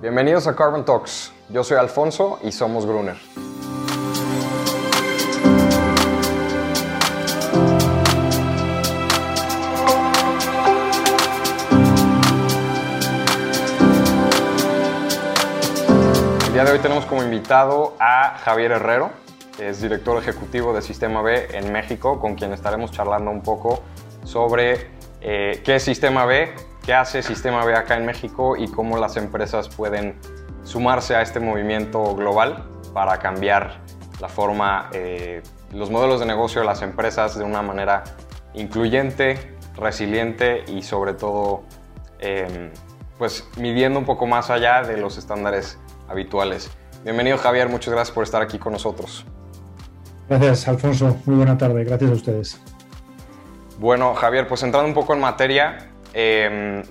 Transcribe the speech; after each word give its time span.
Bienvenidos 0.00 0.46
a 0.46 0.56
Carbon 0.56 0.82
Talks. 0.82 1.30
Yo 1.50 1.62
soy 1.62 1.76
Alfonso 1.76 2.38
y 2.42 2.52
somos 2.52 2.86
Gruner. 2.86 3.16
El 16.46 16.52
día 16.54 16.64
de 16.64 16.72
hoy 16.72 16.78
tenemos 16.78 17.04
como 17.04 17.22
invitado 17.22 17.94
a 18.00 18.38
Javier 18.38 18.72
Herrero, 18.72 19.10
que 19.54 19.68
es 19.68 19.82
director 19.82 20.16
ejecutivo 20.16 20.72
de 20.72 20.80
Sistema 20.80 21.20
B 21.20 21.48
en 21.52 21.70
México, 21.70 22.18
con 22.20 22.36
quien 22.36 22.54
estaremos 22.54 22.90
charlando 22.90 23.30
un 23.30 23.42
poco 23.42 23.82
sobre 24.24 24.92
eh, 25.20 25.60
qué 25.62 25.76
es 25.76 25.82
Sistema 25.82 26.24
B, 26.24 26.54
qué 26.84 26.94
hace 26.94 27.22
Sistema 27.22 27.64
B 27.64 27.74
acá 27.74 27.96
en 27.96 28.06
México 28.06 28.56
y 28.56 28.68
cómo 28.68 28.98
las 28.98 29.16
empresas 29.16 29.68
pueden 29.68 30.18
sumarse 30.64 31.14
a 31.14 31.22
este 31.22 31.40
movimiento 31.40 32.14
global 32.14 32.64
para 32.92 33.18
cambiar 33.18 33.80
la 34.20 34.28
forma, 34.28 34.90
eh, 34.92 35.42
los 35.72 35.90
modelos 35.90 36.20
de 36.20 36.26
negocio 36.26 36.60
de 36.60 36.66
las 36.66 36.82
empresas 36.82 37.38
de 37.38 37.44
una 37.44 37.62
manera 37.62 38.04
incluyente, 38.54 39.56
resiliente 39.76 40.64
y 40.66 40.82
sobre 40.82 41.14
todo 41.14 41.62
em, 42.18 42.70
pues 43.18 43.48
midiendo 43.58 43.98
un 43.98 44.04
poco 44.04 44.26
más 44.26 44.50
allá 44.50 44.82
de 44.82 44.96
los 44.96 45.16
estándares 45.18 45.78
habituales. 46.08 46.70
Bienvenido 47.04 47.38
Javier, 47.38 47.68
muchas 47.68 47.94
gracias 47.94 48.14
por 48.14 48.24
estar 48.24 48.42
aquí 48.42 48.58
con 48.58 48.72
nosotros. 48.72 49.24
Gracias 50.28 50.68
Alfonso, 50.68 51.16
muy 51.24 51.36
buena 51.36 51.56
tarde, 51.56 51.84
gracias 51.84 52.10
a 52.10 52.14
ustedes. 52.14 52.60
Bueno 53.78 54.14
Javier, 54.14 54.46
pues 54.46 54.62
entrando 54.62 54.88
un 54.88 54.94
poco 54.94 55.14
en 55.14 55.20
materia, 55.20 55.89
Em, 56.12 56.82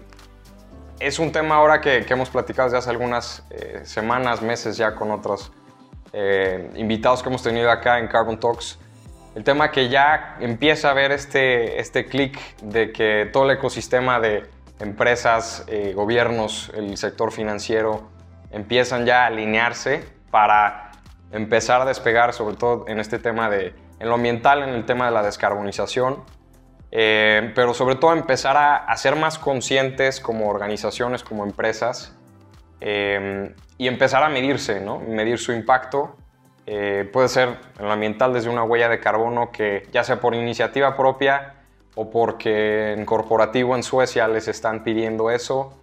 es 1.00 1.20
un 1.20 1.32
tema 1.32 1.56
ahora 1.56 1.82
que, 1.82 2.06
hemos 2.10 2.30
platicado 2.30 2.68
desde 2.68 2.78
hace 2.78 2.90
algunas 2.90 3.46
eh, 3.50 3.82
semanas, 3.84 4.42
meses 4.42 4.78
ya 4.78 4.96
con 4.96 5.12
otros 5.12 5.52
eh, 6.12 6.70
invitados 6.76 7.24
que 7.24 7.30
hemos 7.30 7.44
tenido 7.44 7.72
acá 7.72 8.00
en 8.00 8.08
Carbon 8.08 8.40
Talks. 8.40 8.80
El 9.36 9.44
tema 9.44 9.72
que 9.72 9.90
ya 9.90 10.38
empieza 10.40 10.90
a 10.90 10.94
ver 10.94 11.12
este, 11.12 11.80
este 11.80 12.06
clic 12.06 12.38
de 12.62 12.92
que 12.92 13.30
todo 13.32 13.46
el 13.46 13.58
ecosistema 13.58 14.20
de 14.20 14.44
empresas, 14.80 15.64
eh, 15.68 15.94
gobiernos, 15.96 16.72
el 16.76 16.98
sector 16.98 17.32
financiero 17.32 18.10
empiezan 18.52 19.06
ya 19.06 19.24
a 19.24 19.28
alinearse 19.28 20.04
para 20.32 20.92
empezar 21.32 21.82
a 21.82 21.86
despegar, 21.86 22.34
sobre 22.34 22.56
todo 22.56 22.86
en 22.88 23.00
este 23.00 23.20
tema 23.20 23.50
de 23.50 23.74
en 24.00 24.08
lo 24.08 24.16
ambiental, 24.16 24.64
en 24.64 24.70
el 24.70 24.86
tema 24.86 25.06
de 25.06 25.12
la 25.12 25.22
descarbonización 25.22 26.24
eh, 26.92 27.52
pero 27.54 27.74
sobre 27.74 27.96
todo 27.96 28.14
empezar 28.14 28.58
a, 28.58 28.98
ser 28.98 29.16
más 29.16 29.38
conscientes 29.38 30.20
como 30.20 30.50
organizaciones, 30.50 31.24
como 31.24 31.44
empresas, 31.44 32.16
eh, 32.82 33.54
y 33.78 33.88
empezar 33.88 34.24
a 34.24 34.30
medirse, 34.30 34.82
¿no? 34.82 35.00
medir 35.00 35.38
su 35.38 35.52
impacto. 35.52 36.16
Eh, 36.66 37.10
puede 37.12 37.30
ser 37.30 37.58
en 37.80 37.86
lo 37.86 37.92
ambiental 37.92 38.34
desde 38.34 38.50
una 38.50 38.64
huella 38.64 38.90
de 38.90 39.00
carbono 39.00 39.52
que 39.52 39.88
ya 39.92 40.04
sea 40.04 40.20
por 40.20 40.36
iniciativa 40.36 40.96
propia 40.96 41.56
o 41.96 42.12
porque 42.12 42.94
en 42.94 43.06
corporativo 43.06 43.76
en 43.76 43.82
Suecia 43.82 44.28
les 44.28 44.48
están 44.48 44.84
pidiendo 44.84 45.32
eso, 45.32 45.82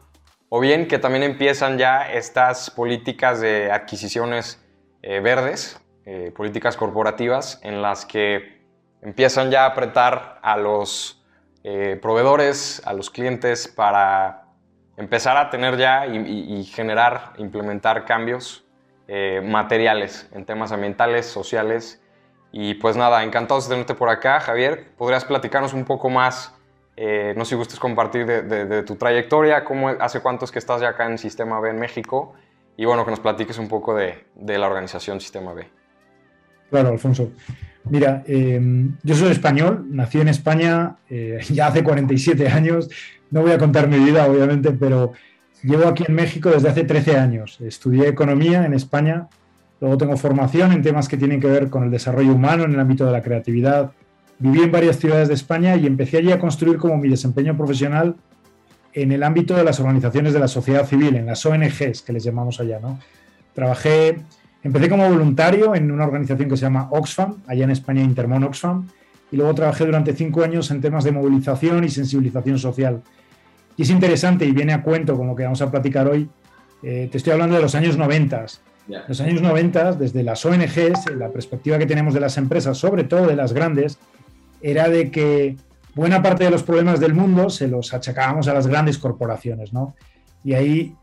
o 0.48 0.60
bien 0.60 0.86
que 0.86 0.98
también 0.98 1.24
empiezan 1.24 1.76
ya 1.76 2.10
estas 2.12 2.70
políticas 2.70 3.40
de 3.40 3.72
adquisiciones 3.72 4.62
verdes, 5.02 5.80
políticas 6.34 6.76
corporativas 6.76 7.60
en 7.62 7.82
las 7.82 8.06
que 8.06 8.55
empiezan 9.02 9.50
ya 9.50 9.64
a 9.64 9.66
apretar 9.66 10.38
a 10.42 10.56
los 10.56 11.24
eh, 11.64 11.98
proveedores, 12.00 12.82
a 12.84 12.92
los 12.92 13.10
clientes 13.10 13.68
para 13.68 14.44
empezar 14.96 15.36
a 15.36 15.50
tener 15.50 15.76
ya 15.76 16.06
y, 16.06 16.64
generar, 16.64 17.32
implementar 17.36 18.04
cambios 18.04 18.64
eh, 19.08 19.42
materiales 19.44 20.28
en 20.32 20.44
temas 20.44 20.72
ambientales, 20.72 21.26
sociales. 21.26 22.02
Y 22.52 22.74
pues 22.74 22.96
nada, 22.96 23.22
encantados 23.24 23.68
de 23.68 23.74
tenerte 23.74 23.94
por 23.94 24.08
acá, 24.08 24.40
Javier. 24.40 24.92
¿Podrías 24.96 25.24
platicarnos 25.24 25.74
un 25.74 25.84
poco 25.84 26.08
más? 26.08 26.54
Eh, 26.96 27.34
no 27.36 27.44
sé 27.44 27.50
si 27.50 27.56
gustes 27.56 27.78
compartir 27.78 28.24
de, 28.24 28.82
tu 28.84 28.96
trayectoria, 28.96 29.64
cómo, 29.64 29.88
hace 29.88 30.20
cuánto 30.20 30.46
es 30.46 30.50
que 30.50 30.58
estás 30.58 30.80
ya 30.80 30.90
acá 30.90 31.04
en 31.06 31.18
Sistema 31.18 31.60
B 31.60 31.68
en 31.68 31.78
México 31.78 32.32
y 32.76 32.86
bueno, 32.86 33.04
que 33.04 33.10
nos 33.10 33.20
platiques 33.20 33.58
un 33.58 33.68
poco 33.68 33.94
de, 33.94 34.24
de 34.34 34.58
la 34.58 34.66
organización 34.66 35.20
Sistema 35.20 35.52
B. 35.52 35.68
Claro, 36.70 36.88
Alfonso. 36.88 37.30
Mira, 37.88 38.24
em, 38.26 38.96
yo 39.02 39.14
soy 39.14 39.30
español, 39.30 39.86
nací 39.90 40.20
en 40.20 40.28
España 40.28 40.96
eh, 41.08 41.40
ya 41.50 41.68
hace 41.68 41.82
47 41.82 42.48
años. 42.48 42.88
No 43.30 43.42
voy 43.42 43.52
a 43.52 43.58
contar 43.58 43.88
mi 43.88 43.98
vida, 43.98 44.26
obviamente, 44.26 44.72
pero 44.72 45.12
llevo 45.62 45.88
aquí 45.88 46.04
en 46.06 46.14
México 46.14 46.50
desde 46.50 46.68
hace 46.68 46.84
13 46.84 47.16
años. 47.16 47.60
Estudié 47.60 48.08
economía 48.08 48.64
en 48.64 48.74
España, 48.74 49.28
luego 49.80 49.96
tengo 49.96 50.16
formación 50.16 50.72
en 50.72 50.82
temas 50.82 51.08
que 51.08 51.16
tienen 51.16 51.40
que 51.40 51.48
ver 51.48 51.70
con 51.70 51.84
el 51.84 51.90
desarrollo 51.90 52.32
humano 52.32 52.64
en 52.64 52.74
el 52.74 52.80
ámbito 52.80 53.06
de 53.06 53.12
la 53.12 53.22
creatividad. 53.22 53.92
Viví 54.38 54.62
en 54.62 54.72
varias 54.72 54.98
ciudades 54.98 55.28
de 55.28 55.34
España 55.34 55.76
y 55.76 55.86
empecé 55.86 56.18
allí 56.18 56.32
a 56.32 56.38
construir 56.38 56.78
como 56.78 56.96
mi 56.98 57.08
desempeño 57.08 57.56
profesional 57.56 58.16
en 58.92 59.12
el 59.12 59.22
ámbito 59.22 59.54
de 59.54 59.64
las 59.64 59.78
organizaciones 59.78 60.32
de 60.32 60.40
la 60.40 60.48
sociedad 60.48 60.86
civil, 60.86 61.16
en 61.16 61.26
las 61.26 61.44
ONGs 61.44 62.02
que 62.02 62.12
les 62.12 62.24
llamamos 62.24 62.60
allá. 62.60 62.80
¿no? 62.80 62.98
Trabajé 63.54 64.18
Empecé 64.66 64.88
como 64.88 65.08
voluntario 65.08 65.76
en 65.76 65.92
una 65.92 66.04
organización 66.04 66.48
que 66.48 66.56
se 66.56 66.62
llama 66.62 66.88
Oxfam, 66.90 67.36
allá 67.46 67.62
en 67.62 67.70
España 67.70 68.02
Intermon 68.02 68.42
Oxfam, 68.42 68.88
y 69.30 69.36
luego 69.36 69.54
trabajé 69.54 69.86
durante 69.86 70.12
cinco 70.12 70.42
años 70.42 70.72
en 70.72 70.80
temas 70.80 71.04
de 71.04 71.12
movilización 71.12 71.84
y 71.84 71.88
sensibilización 71.88 72.58
social. 72.58 73.00
Y 73.76 73.82
es 73.82 73.90
interesante 73.90 74.44
y 74.44 74.50
viene 74.50 74.72
a 74.72 74.82
cuento 74.82 75.16
con 75.16 75.28
lo 75.28 75.36
que 75.36 75.44
vamos 75.44 75.62
a 75.62 75.70
platicar 75.70 76.08
hoy. 76.08 76.28
Eh, 76.82 77.08
te 77.12 77.16
estoy 77.16 77.34
hablando 77.34 77.54
de 77.54 77.62
los 77.62 77.76
años 77.76 77.96
90. 77.96 78.46
Los 79.06 79.20
años 79.20 79.40
90, 79.40 79.92
desde 79.92 80.24
las 80.24 80.44
ONGs, 80.44 81.14
la 81.16 81.30
perspectiva 81.30 81.78
que 81.78 81.86
tenemos 81.86 82.12
de 82.12 82.18
las 82.18 82.36
empresas, 82.36 82.76
sobre 82.76 83.04
todo 83.04 83.28
de 83.28 83.36
las 83.36 83.52
grandes, 83.52 84.00
era 84.60 84.88
de 84.88 85.12
que 85.12 85.54
buena 85.94 86.24
parte 86.24 86.42
de 86.42 86.50
los 86.50 86.64
problemas 86.64 86.98
del 86.98 87.14
mundo 87.14 87.50
se 87.50 87.68
los 87.68 87.94
achacábamos 87.94 88.48
a 88.48 88.54
las 88.54 88.66
grandes 88.66 88.98
corporaciones, 88.98 89.72
¿no? 89.72 89.94
Y 90.42 90.54
ahí 90.54 90.96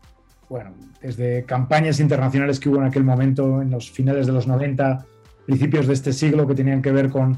bueno, 0.48 0.74
desde 1.00 1.44
campañas 1.44 2.00
internacionales 2.00 2.60
que 2.60 2.68
hubo 2.68 2.78
en 2.78 2.84
aquel 2.84 3.04
momento, 3.04 3.62
en 3.62 3.70
los 3.70 3.90
finales 3.90 4.26
de 4.26 4.32
los 4.32 4.46
90, 4.46 5.06
principios 5.46 5.86
de 5.86 5.94
este 5.94 6.12
siglo, 6.12 6.46
que 6.46 6.54
tenían 6.54 6.82
que 6.82 6.92
ver 6.92 7.10
con 7.10 7.36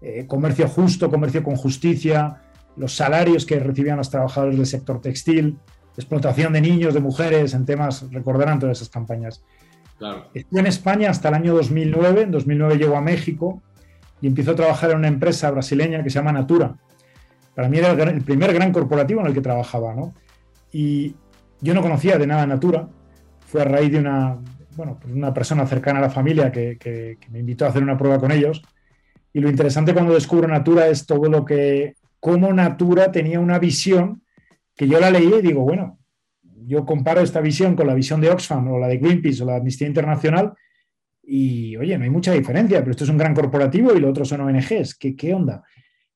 eh, 0.00 0.26
comercio 0.26 0.68
justo, 0.68 1.10
comercio 1.10 1.42
con 1.42 1.56
justicia, 1.56 2.42
los 2.76 2.94
salarios 2.94 3.46
que 3.46 3.58
recibían 3.58 3.98
los 3.98 4.10
trabajadores 4.10 4.56
del 4.56 4.66
sector 4.66 5.00
textil, 5.00 5.58
explotación 5.96 6.52
de 6.52 6.60
niños, 6.60 6.94
de 6.94 7.00
mujeres, 7.00 7.54
en 7.54 7.66
temas, 7.66 8.10
recordarán 8.10 8.58
todas 8.58 8.78
esas 8.78 8.88
campañas. 8.88 9.42
Claro. 9.98 10.28
Estuve 10.34 10.60
en 10.60 10.66
España 10.66 11.10
hasta 11.10 11.28
el 11.28 11.34
año 11.34 11.54
2009, 11.54 12.22
en 12.22 12.30
2009 12.30 12.76
llego 12.76 12.96
a 12.96 13.00
México 13.00 13.62
y 14.20 14.26
empiezo 14.26 14.52
a 14.52 14.56
trabajar 14.56 14.90
en 14.90 14.98
una 14.98 15.08
empresa 15.08 15.50
brasileña 15.50 16.02
que 16.02 16.10
se 16.10 16.18
llama 16.18 16.32
Natura. 16.32 16.76
Para 17.54 17.68
mí 17.68 17.78
era 17.78 17.92
el, 17.92 18.22
primer 18.22 18.52
gran 18.54 18.72
corporativo 18.72 19.20
en 19.20 19.26
el 19.26 19.34
que 19.34 19.42
trabajaba, 19.42 19.94
¿no? 19.94 20.14
Y 20.72 21.14
yo 21.62 21.74
no 21.74 21.80
conocía 21.80 22.18
de 22.18 22.26
nada 22.26 22.46
Natura, 22.46 22.88
fue 23.46 23.62
a 23.62 23.64
raíz 23.64 23.92
de 23.92 24.00
una, 24.00 24.36
bueno, 24.76 24.98
pues 25.00 25.14
una 25.14 25.32
persona 25.32 25.66
cercana 25.66 26.00
a 26.00 26.02
la 26.02 26.10
familia 26.10 26.50
que, 26.50 27.18
me 27.30 27.38
invitó 27.38 27.64
a 27.64 27.68
hacer 27.68 27.82
una 27.82 27.96
prueba 27.96 28.18
con 28.18 28.32
ellos. 28.32 28.62
Y 29.32 29.40
lo 29.40 29.48
interesante 29.48 29.94
cuando 29.94 30.12
descubro 30.12 30.48
Natura 30.48 30.88
es 30.88 31.06
todo 31.06 31.30
lo 31.30 31.44
que, 31.44 31.94
cómo 32.20 32.52
Natura 32.52 33.12
tenía 33.12 33.40
una 33.40 33.58
visión 33.58 34.22
que 34.76 34.88
yo 34.88 34.98
la 35.00 35.10
leí 35.10 35.32
y 35.38 35.42
digo, 35.42 35.62
bueno, 35.62 35.98
yo 36.66 36.84
comparo 36.84 37.20
esta 37.20 37.40
visión 37.40 37.76
con 37.76 37.86
la 37.86 37.94
visión 37.94 38.20
de 38.20 38.30
Oxfam 38.30 38.68
o 38.68 38.78
la 38.78 38.88
de 38.88 38.98
Greenpeace 38.98 39.42
o 39.42 39.46
la 39.46 39.52
de 39.52 39.58
Amnistía 39.58 39.86
Internacional 39.86 40.52
y, 41.22 41.76
oye, 41.76 41.96
no 41.96 42.04
hay 42.04 42.10
mucha 42.10 42.32
diferencia, 42.32 42.80
pero 42.80 42.90
esto 42.90 43.04
es 43.04 43.10
un 43.10 43.18
gran 43.18 43.34
corporativo 43.34 43.94
y 43.94 44.00
lo 44.00 44.10
otro 44.10 44.24
son 44.24 44.40
ONGs, 44.40 44.96
¿qué, 44.96 45.14
qué 45.14 45.32
onda? 45.32 45.62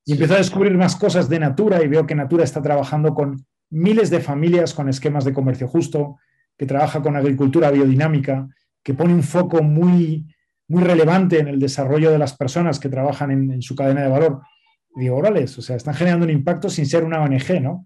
Y 0.05 0.12
empiezo 0.12 0.35
a 0.35 0.39
descubrir 0.39 0.77
más 0.77 0.97
cosas 0.97 1.29
de 1.29 1.39
Natura 1.39 1.83
y 1.83 1.89
veo 1.89 2.06
que 2.06 2.15
Natura 2.15 2.45
está 2.45 2.61
trabajando 2.61 3.15
con 3.15 3.47
miles 3.76 4.09
de 4.09 4.20
familias 4.20 4.72
con 4.72 4.88
esquemas 4.88 5.25
de 5.25 5.34
comercio 5.34 5.69
justo, 5.69 6.19
que 6.56 6.66
trabaja 6.66 7.03
con 7.03 7.14
agricultura 7.14 7.70
biodinámica, 7.70 8.49
que 8.82 8.94
pone 8.94 9.12
un 9.12 9.23
foco 9.23 9.62
muy, 9.62 10.26
muy 10.69 10.82
relevante 10.82 11.38
en 11.40 11.49
el 11.49 11.61
desarrollo 11.61 12.11
de 12.11 12.19
las 12.19 12.34
personas 12.34 12.81
que 12.81 12.88
trabajan 12.88 13.31
en, 13.31 13.62
su 13.62 13.75
cadena 13.75 14.02
de 14.02 14.08
valor. 14.08 14.40
digo, 14.94 15.17
órales, 15.17 15.58
o 15.58 15.62
sea, 15.62 15.76
están 15.76 15.94
generando 15.94 16.25
un 16.25 16.32
impacto 16.32 16.70
sin 16.70 16.87
ser 16.87 17.05
una 17.05 17.20
ONG, 17.20 17.61
¿no? 17.61 17.84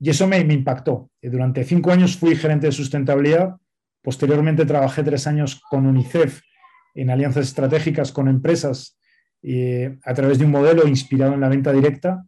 Y 0.00 0.10
eso 0.10 0.26
me, 0.26 0.38
impactó. 0.38 1.10
Durante 1.20 1.64
cinco 1.64 1.90
años 1.90 2.16
fui 2.16 2.34
gerente 2.34 2.66
de 2.66 2.72
sustentabilidad, 2.72 3.56
posteriormente 4.02 4.64
trabajé 4.64 5.02
tres 5.02 5.26
años 5.26 5.60
con 5.68 5.86
UNICEF 5.86 6.40
en 6.94 7.10
alianzas 7.10 7.48
estratégicas 7.48 8.10
con 8.10 8.28
empresas 8.28 8.98
eh, 9.42 9.98
a 10.04 10.14
través 10.14 10.38
de 10.38 10.46
un 10.46 10.50
modelo 10.50 10.86
inspirado 10.86 11.34
en 11.34 11.40
la 11.40 11.48
venta 11.48 11.72
directa 11.72 12.24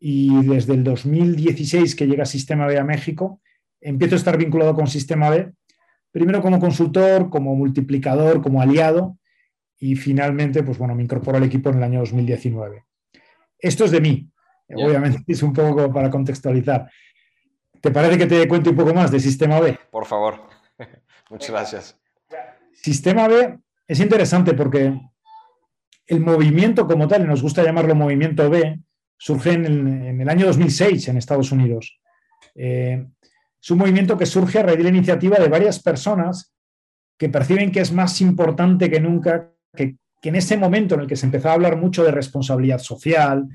y 0.00 0.46
desde 0.46 0.72
el 0.72 0.82
2016 0.82 1.94
que 1.94 2.06
llega 2.06 2.24
Sistema 2.24 2.66
B 2.66 2.78
a 2.78 2.84
México, 2.84 3.40
empiezo 3.82 4.14
a 4.14 4.18
estar 4.18 4.38
vinculado 4.38 4.74
con 4.74 4.86
Sistema 4.86 5.28
B, 5.28 5.52
primero 6.10 6.40
como 6.40 6.58
consultor, 6.58 7.28
como 7.28 7.54
multiplicador, 7.54 8.42
como 8.42 8.62
aliado 8.62 9.18
y 9.78 9.96
finalmente, 9.96 10.62
pues 10.62 10.78
bueno, 10.78 10.94
me 10.94 11.02
incorporo 11.02 11.36
al 11.36 11.44
equipo 11.44 11.68
en 11.68 11.76
el 11.76 11.82
año 11.82 12.00
2019. 12.00 12.84
Esto 13.58 13.84
es 13.84 13.90
de 13.90 14.00
mí, 14.00 14.30
obviamente 14.74 15.22
es 15.26 15.42
un 15.42 15.52
poco 15.52 15.92
para 15.92 16.08
contextualizar. 16.08 16.90
¿Te 17.80 17.90
parece 17.90 18.16
que 18.16 18.26
te 18.26 18.48
cuente 18.48 18.70
un 18.70 18.76
poco 18.76 18.94
más 18.94 19.10
de 19.10 19.20
Sistema 19.20 19.60
B? 19.60 19.78
Por 19.90 20.06
favor. 20.06 20.40
Muchas 21.30 21.50
gracias. 21.50 22.00
Sistema 22.72 23.28
B 23.28 23.58
es 23.86 24.00
interesante 24.00 24.54
porque 24.54 24.98
el 26.06 26.20
movimiento 26.20 26.86
como 26.86 27.06
tal, 27.06 27.22
y 27.22 27.26
nos 27.26 27.42
gusta 27.42 27.62
llamarlo 27.62 27.94
movimiento 27.94 28.48
B, 28.48 28.80
surge 29.20 29.52
en 29.52 30.18
el, 30.18 30.28
año 30.30 30.46
2006 30.46 31.08
en 31.08 31.18
Estados 31.18 31.52
Unidos. 31.52 32.00
Eh, 32.54 33.06
es 33.62 33.70
un 33.70 33.76
movimiento 33.76 34.16
que 34.16 34.24
surge 34.24 34.58
a 34.58 34.62
raíz 34.62 34.78
de 34.78 34.84
la 34.84 34.88
iniciativa 34.88 35.38
de 35.38 35.48
varias 35.48 35.78
personas 35.82 36.54
que 37.18 37.28
perciben 37.28 37.70
que 37.70 37.80
es 37.80 37.92
más 37.92 38.22
importante 38.22 38.90
que 38.90 38.98
nunca 38.98 39.52
que, 39.76 39.96
en 40.22 40.36
ese 40.36 40.56
momento 40.56 40.94
en 40.94 41.02
el 41.02 41.06
que 41.06 41.16
se 41.16 41.26
empezaba 41.26 41.52
a 41.52 41.54
hablar 41.56 41.76
mucho 41.76 42.02
de 42.02 42.12
responsabilidad 42.12 42.78
social, 42.78 43.46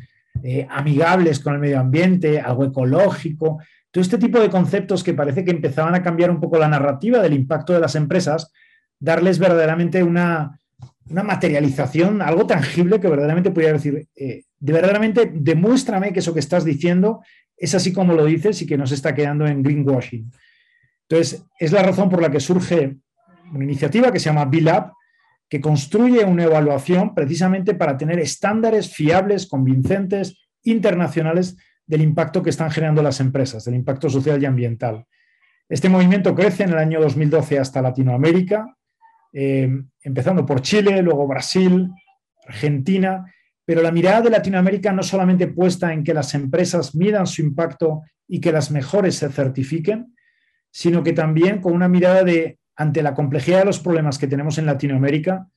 eh, 0.44 0.68
amigables 0.70 1.40
con 1.40 1.56
el 1.56 1.60
medio 1.60 1.80
ambiente, 1.80 2.40
algo 2.40 2.66
ecológico, 2.66 3.60
todo 3.90 4.04
este 4.04 4.20
tipo 4.20 4.40
de 4.40 4.52
conceptos 4.52 5.04
que 5.04 5.16
parece 5.16 5.44
que 5.44 5.52
empezaban 5.52 5.96
a 5.96 6.04
cambiar 6.04 6.30
un 6.30 6.40
poco 6.40 6.60
la 6.60 6.68
narrativa 6.68 7.24
del 7.24 7.34
impacto 7.34 7.74
de 7.74 7.80
las 7.80 7.96
empresas, 7.96 8.52
darles 9.00 9.40
verdaderamente 9.40 10.04
una, 10.04 10.60
materialización, 11.10 12.22
algo 12.22 12.48
tangible 12.48 13.00
que 13.00 13.08
verdaderamente 13.08 13.52
pudiera 13.52 13.74
decir, 13.74 14.08
eh, 14.16 14.44
de 14.60 14.74
verdaderamente 14.74 15.32
demuéstrame 15.34 16.12
que 16.12 16.20
eso 16.20 16.34
que 16.34 16.40
estás 16.40 16.66
diciendo 16.66 17.22
es 17.58 17.76
así 17.76 17.94
como 17.94 18.14
lo 18.14 18.26
dices 18.26 18.62
y 18.62 18.66
que 18.66 18.78
no 18.78 18.88
se 18.88 18.96
está 18.96 19.14
quedando 19.14 19.46
en 19.46 19.64
greenwashing. 19.64 20.32
Entonces, 21.08 21.46
es 21.60 21.72
la 21.72 21.84
razón 21.84 22.10
por 22.10 22.22
la 22.22 22.32
que 22.32 22.40
surge 22.40 22.98
una 23.54 23.64
iniciativa 23.64 24.12
que 24.12 24.20
se 24.20 24.26
llama 24.26 24.46
B-Lab, 24.46 24.92
que 25.48 25.62
construye 25.62 26.26
una 26.26 26.46
evaluación 26.46 27.14
precisamente 27.14 27.76
para 27.76 27.98
tener 27.98 28.20
estándares 28.20 28.94
fiables, 28.94 29.46
convincentes, 29.46 30.48
internacionales 30.64 31.56
del 31.86 32.02
impacto 32.02 32.42
que 32.42 32.50
están 32.50 32.72
generando 32.72 33.04
las 33.04 33.20
empresas, 33.20 33.64
del 33.66 33.76
impacto 33.76 34.10
social 34.10 34.42
y 34.42 34.46
ambiental. 34.46 35.06
Este 35.70 35.90
movimiento 35.90 36.34
crece 36.34 36.64
en 36.64 36.70
el 36.70 36.78
año 36.78 37.00
2012 37.00 37.60
hasta 37.60 37.82
Latinoamérica, 37.82 38.76
eh, 39.34 39.70
empezando 40.06 40.46
por 40.46 40.62
Chile, 40.62 41.02
luego 41.02 41.28
Brasil, 41.28 41.92
Argentina, 42.48 43.26
pero 43.66 43.82
la 43.82 43.92
mirada 43.92 44.22
de 44.22 44.30
Latinoamérica 44.30 44.94
no 44.94 45.02
solamente 45.02 45.48
puesta 45.48 45.92
en 45.92 46.04
que 46.04 46.14
las 46.14 46.36
empresas 46.36 46.94
midan 46.96 47.26
su 47.26 47.42
impacto 47.42 48.04
y 48.28 48.40
que 48.40 48.52
las 48.52 48.70
mejores 48.70 49.16
se 49.16 49.30
certifiquen, 49.30 50.16
sino 50.72 51.02
que 51.04 51.14
también 51.14 51.60
con 51.60 51.74
una 51.74 51.88
mirada 51.88 52.24
de 52.24 52.60
ante 52.76 53.02
la 53.02 53.16
complejidad 53.16 53.60
de 53.60 53.66
los 53.66 53.80
problemas 53.80 54.20
que 54.20 54.28
tenemos 54.28 54.58
en 54.58 54.66
Latinoamérica, 54.68 55.48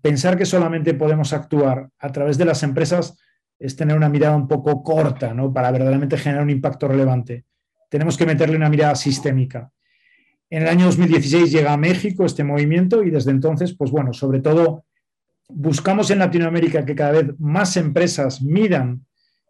pensar 0.00 0.36
que 0.36 0.44
solamente 0.44 0.94
podemos 0.94 1.32
actuar 1.32 1.88
a 1.98 2.12
través 2.12 2.38
de 2.38 2.44
las 2.44 2.62
empresas 2.62 3.18
es 3.58 3.74
tener 3.74 3.96
una 3.96 4.10
mirada 4.10 4.36
un 4.36 4.46
poco 4.46 4.82
corta, 4.82 5.32
¿no? 5.32 5.52
Para 5.52 5.70
verdaderamente 5.70 6.18
generar 6.18 6.44
un 6.44 6.50
impacto 6.50 6.86
relevante. 6.86 7.46
Tenemos 7.88 8.16
que 8.16 8.26
meterle 8.26 8.56
una 8.56 8.68
mirada 8.68 8.94
sistémica. 8.94 9.72
En 10.50 10.62
el 10.62 10.68
año 10.68 10.86
2016 10.86 11.50
llega 11.50 11.72
a 11.72 11.76
México 11.76 12.24
este 12.24 12.44
movimiento 12.44 13.02
y 13.02 13.10
desde 13.10 13.30
entonces, 13.30 13.74
pues 13.74 13.90
bueno, 13.90 14.12
sobre 14.12 14.40
todo 14.40 14.84
buscamos 15.48 16.10
en 16.10 16.20
Latinoamérica 16.20 16.84
que 16.84 16.94
cada 16.94 17.12
vez 17.12 17.26
más 17.38 17.76
empresas 17.76 18.42
midan 18.42 19.06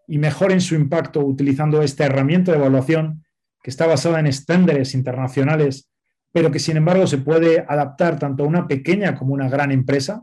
y 0.08 0.18
mejoren 0.18 0.60
su 0.60 0.74
impacto 0.74 1.20
utilizando 1.24 1.82
esta 1.82 2.06
herramienta 2.06 2.52
de 2.52 2.58
evaluación 2.58 3.24
que 3.62 3.70
está 3.70 3.86
basada 3.86 4.20
en 4.20 4.26
estándares 4.26 4.94
internacionales 4.94 5.90
pero 6.36 6.50
que 6.50 6.58
sin 6.58 6.76
embargo 6.76 7.06
se 7.06 7.16
puede 7.16 7.64
adaptar 7.66 8.18
tanto 8.18 8.44
a 8.44 8.46
una 8.46 8.68
pequeña 8.68 9.14
como 9.14 9.32
a 9.32 9.36
una 9.36 9.48
gran 9.48 9.72
empresa. 9.72 10.22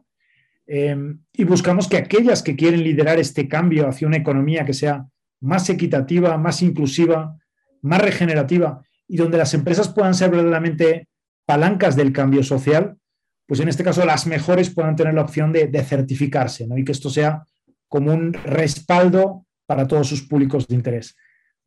Eh, 0.68 0.96
y 1.34 1.44
buscamos 1.44 1.88
que 1.88 1.98
aquellas 1.98 2.44
que 2.44 2.56
quieren 2.56 2.84
liderar 2.84 3.18
este 3.18 3.48
cambio 3.48 3.88
hacia 3.88 4.06
una 4.06 4.18
economía 4.18 4.64
que 4.64 4.76
sea 4.76 5.08
más 5.42 5.72
equitativa, 5.72 6.38
más 6.38 6.62
inclusiva, 6.62 7.36
más 7.82 8.00
regenerativa 8.00 8.84
y 9.08 9.18
donde 9.18 9.38
las 9.38 9.54
empresas 9.54 9.90
puedan 9.90 10.14
ser 10.14 10.30
verdaderamente 10.32 11.08
palancas 11.46 11.96
del 11.96 12.14
cambio 12.14 12.44
social, 12.44 12.98
pues 13.46 13.60
en 13.60 13.68
este 13.68 13.84
caso 13.84 14.06
las 14.06 14.26
mejores 14.26 14.74
puedan 14.74 14.96
tener 14.96 15.14
la 15.14 15.22
opción 15.22 15.52
de, 15.52 15.84
certificarse 15.84 16.68
y 16.76 16.86
que 16.86 16.92
esto 16.92 17.10
sea 17.10 17.44
como 17.88 18.12
un 18.14 18.34
respaldo 18.34 19.46
para 19.66 19.88
todos 19.88 20.08
sus 20.08 20.22
públicos 20.22 20.68
de 20.68 20.76
interés. 20.76 21.16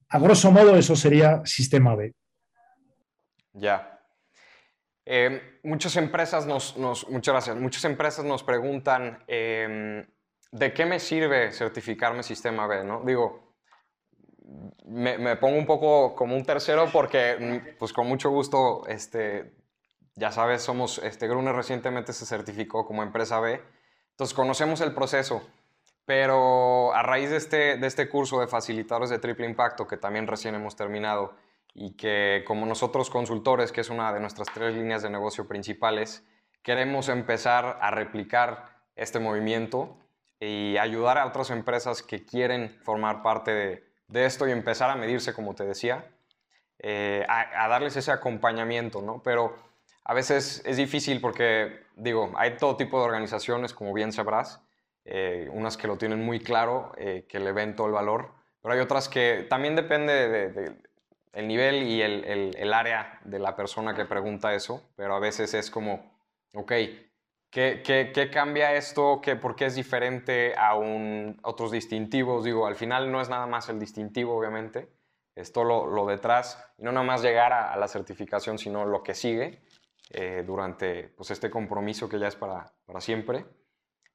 A 0.09 0.19
grosso 0.19 0.50
modo, 0.50 0.77
eso 0.77 0.97
sería 0.97 1.43
sistema 1.44 1.94
B. 1.94 2.15
Ya, 3.53 3.97
eh, 5.09 5.61
muchas 5.62 5.97
empresas 5.97 6.47
nos, 6.47 6.77
muchas 6.77 7.33
gracias, 7.33 7.56
muchas 7.56 7.85
empresas 7.85 8.25
nos 8.25 8.43
preguntan, 8.43 9.23
em, 9.29 10.05
¿de 10.50 10.75
qué 10.75 10.85
me 10.85 10.99
sirve 10.99 11.53
certificarme 11.53 12.25
Sistema 12.25 12.67
B? 12.67 12.83
¿no? 12.83 13.05
Digo, 13.05 13.46
me, 14.87 15.37
pongo 15.37 15.59
un 15.59 15.67
poco 15.67 16.15
como 16.15 16.37
un 16.37 16.45
tercero 16.45 16.89
porque, 16.93 17.75
pues 17.79 17.93
con 17.93 18.07
mucho 18.07 18.31
gusto, 18.31 18.87
este, 18.87 19.53
ya 20.15 20.31
sabes, 20.31 20.63
somos, 20.63 20.99
este, 20.99 21.29
Gruner 21.29 21.55
recientemente 21.55 22.13
se 22.13 22.27
certificó 22.27 22.87
como 22.87 23.03
empresa 23.03 23.41
B, 23.41 23.61
entonces 24.11 24.35
conocemos 24.35 24.81
el 24.81 24.95
proceso. 24.95 25.43
Pero 26.05 26.95
a 26.95 27.03
raíz 27.03 27.31
de 27.31 27.37
este, 27.37 27.77
de 27.79 27.87
este 27.89 28.09
curso 28.09 28.39
de 28.39 28.47
facilitadores 28.47 29.11
de 29.11 29.19
triple 29.19 29.47
impacto, 29.47 29.89
que 29.89 29.97
también 29.97 30.29
recién 30.29 30.55
hemos 30.55 30.77
terminado, 30.77 31.35
y 31.75 31.97
que 31.97 32.45
como 32.47 32.65
nosotros 32.65 33.11
consultores, 33.11 33.73
que 33.73 33.81
es 33.81 33.91
una 33.91 34.13
de 34.13 34.21
nuestras 34.21 34.47
tres 34.55 34.75
líneas 34.75 35.03
de 35.03 35.11
negocio 35.11 35.49
principales, 35.49 36.25
queremos 36.63 37.09
empezar 37.09 37.79
a 37.83 37.91
replicar 37.91 38.77
este 38.95 39.19
movimiento 39.19 39.99
y 40.39 40.77
ayudar 40.79 41.19
a 41.19 41.27
otras 41.27 41.51
empresas 41.51 42.03
que 42.03 42.25
quieren 42.25 42.79
formar 42.83 43.23
parte 43.23 43.53
de, 43.53 43.86
esto 44.12 44.47
y 44.49 44.53
empezar 44.53 44.91
a 44.91 44.97
medirse, 44.97 45.32
como 45.32 45.55
te 45.55 45.64
decía, 45.64 46.06
eh, 46.79 47.25
a, 47.29 47.69
darles 47.69 47.97
ese 47.97 48.12
acompañamiento, 48.12 49.03
¿no? 49.03 49.23
Pero 49.23 49.56
a 50.05 50.14
veces 50.14 50.62
es 50.64 50.76
difícil 50.76 51.20
porque, 51.20 51.81
digo, 51.97 52.32
hay 52.37 52.56
todo 52.56 52.76
tipo 52.76 52.99
de 52.99 53.06
organizaciones, 53.06 53.73
como 53.73 53.93
bien 53.93 54.12
sabrás, 54.12 54.61
eh, 55.05 55.49
unas 55.53 55.76
que 55.76 55.87
lo 55.87 55.97
tienen 55.97 56.25
muy 56.25 56.41
claro, 56.41 56.93
eh, 56.97 57.26
que 57.29 57.41
le 57.41 57.53
ven 57.53 57.76
todo 57.76 57.87
el 57.87 57.93
valor, 57.93 58.32
pero 58.61 58.75
hay 58.75 58.81
otras 58.81 59.08
que 59.08 59.47
también 59.49 59.76
depende 59.76 60.29
de, 60.29 60.76
el 61.32 61.49
nivel 61.49 61.82
y 61.82 62.02
el, 62.02 62.73
área 62.73 63.20
de 63.25 63.38
la 63.38 63.55
persona 63.56 63.94
que 63.94 64.05
pregunta 64.05 64.55
eso, 64.55 64.82
pero 64.97 65.14
a 65.14 65.20
veces 65.20 65.55
es 65.55 65.70
como, 65.70 66.19
ok, 66.55 66.73
¿qué, 67.56 68.31
cambia 68.32 68.75
esto? 68.75 69.20
¿Qué, 69.23 69.35
¿Por 69.37 69.56
qué 69.56 69.67
es 69.67 69.75
diferente 69.75 70.55
a 70.56 70.76
un, 70.76 71.38
otros 71.43 71.70
distintivos? 71.70 72.44
Digo, 72.44 72.67
al 72.67 72.76
final 72.76 73.11
no 73.11 73.20
es 73.20 73.31
nada 73.31 73.47
más 73.47 73.69
el 73.70 73.81
distintivo, 73.81 74.37
obviamente, 74.37 74.91
es 75.35 75.53
todo 75.53 75.87
lo, 75.87 76.06
detrás, 76.06 76.62
y 76.76 76.82
no 76.82 76.93
nada 76.93 77.06
más 77.06 77.23
llegar 77.23 77.53
a, 77.53 77.76
la 77.76 77.88
certificación, 77.88 78.58
sino 78.58 78.85
lo 78.85 79.03
que 79.03 79.14
sigue 79.14 79.62
eh, 80.11 80.44
durante 80.47 81.08
pues, 81.17 81.31
este 81.31 81.50
compromiso 81.50 82.09
que 82.09 82.19
ya 82.19 82.28
es 82.28 82.37
para, 82.37 82.73
para 82.85 83.00
siempre. 83.00 83.47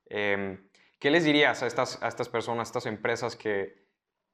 Em, 0.06 0.70
¿Qué 1.00 1.10
les 1.10 1.24
dirías 1.24 1.64
a 1.64 1.68
estas, 1.68 2.02
a 2.04 2.08
estas 2.08 2.30
personas, 2.30 2.68
a 2.68 2.70
estas 2.70 2.86
empresas 2.86 3.36
que, 3.36 3.88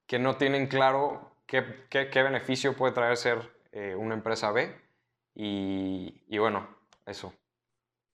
que 0.05 0.19
no 0.19 0.35
tienen 0.35 0.67
claro 0.67 1.37
qué, 1.45 1.85
qué, 1.89 2.23
beneficio 2.23 2.75
puede 2.75 2.93
traer 2.93 3.15
ser 3.15 3.57
eh, 3.71 3.95
una 3.95 4.15
empresa 4.15 4.51
B. 4.51 4.75
Y, 5.33 6.23
y, 6.27 6.37
bueno, 6.39 6.67
eso. 7.05 7.33